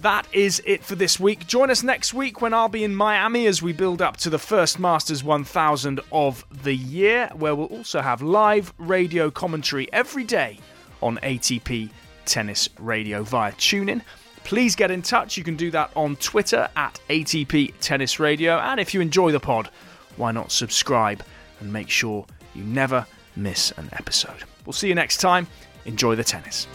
That 0.00 0.26
is 0.32 0.62
it 0.64 0.82
for 0.82 0.94
this 0.94 1.20
week. 1.20 1.46
Join 1.46 1.68
us 1.68 1.82
next 1.82 2.14
week 2.14 2.40
when 2.40 2.54
I'll 2.54 2.70
be 2.70 2.84
in 2.84 2.94
Miami 2.94 3.46
as 3.46 3.60
we 3.60 3.74
build 3.74 4.00
up 4.00 4.16
to 4.18 4.30
the 4.30 4.38
first 4.38 4.78
Masters 4.78 5.22
1000 5.22 6.00
of 6.10 6.42
the 6.62 6.74
year, 6.74 7.28
where 7.34 7.54
we'll 7.54 7.66
also 7.66 8.00
have 8.00 8.22
live 8.22 8.72
radio 8.78 9.30
commentary 9.30 9.92
every 9.92 10.24
day 10.24 10.58
on 11.02 11.18
ATP 11.18 11.90
Tennis 12.24 12.70
Radio 12.78 13.22
via 13.22 13.52
TuneIn. 13.52 14.00
Please 14.44 14.74
get 14.74 14.90
in 14.90 15.02
touch. 15.02 15.36
You 15.36 15.44
can 15.44 15.56
do 15.56 15.70
that 15.72 15.90
on 15.94 16.16
Twitter 16.16 16.70
at 16.76 16.98
ATP 17.10 17.74
Tennis 17.82 18.18
Radio. 18.18 18.58
And 18.58 18.80
if 18.80 18.94
you 18.94 19.02
enjoy 19.02 19.32
the 19.32 19.40
pod, 19.40 19.68
why 20.16 20.32
not 20.32 20.50
subscribe 20.50 21.22
and 21.60 21.70
make 21.70 21.90
sure 21.90 22.24
you 22.54 22.64
never 22.64 23.06
miss 23.36 23.70
an 23.72 23.90
episode? 23.92 24.44
We'll 24.64 24.72
see 24.72 24.88
you 24.88 24.94
next 24.94 25.18
time. 25.18 25.46
Enjoy 25.84 26.14
the 26.14 26.24
tennis. 26.24 26.66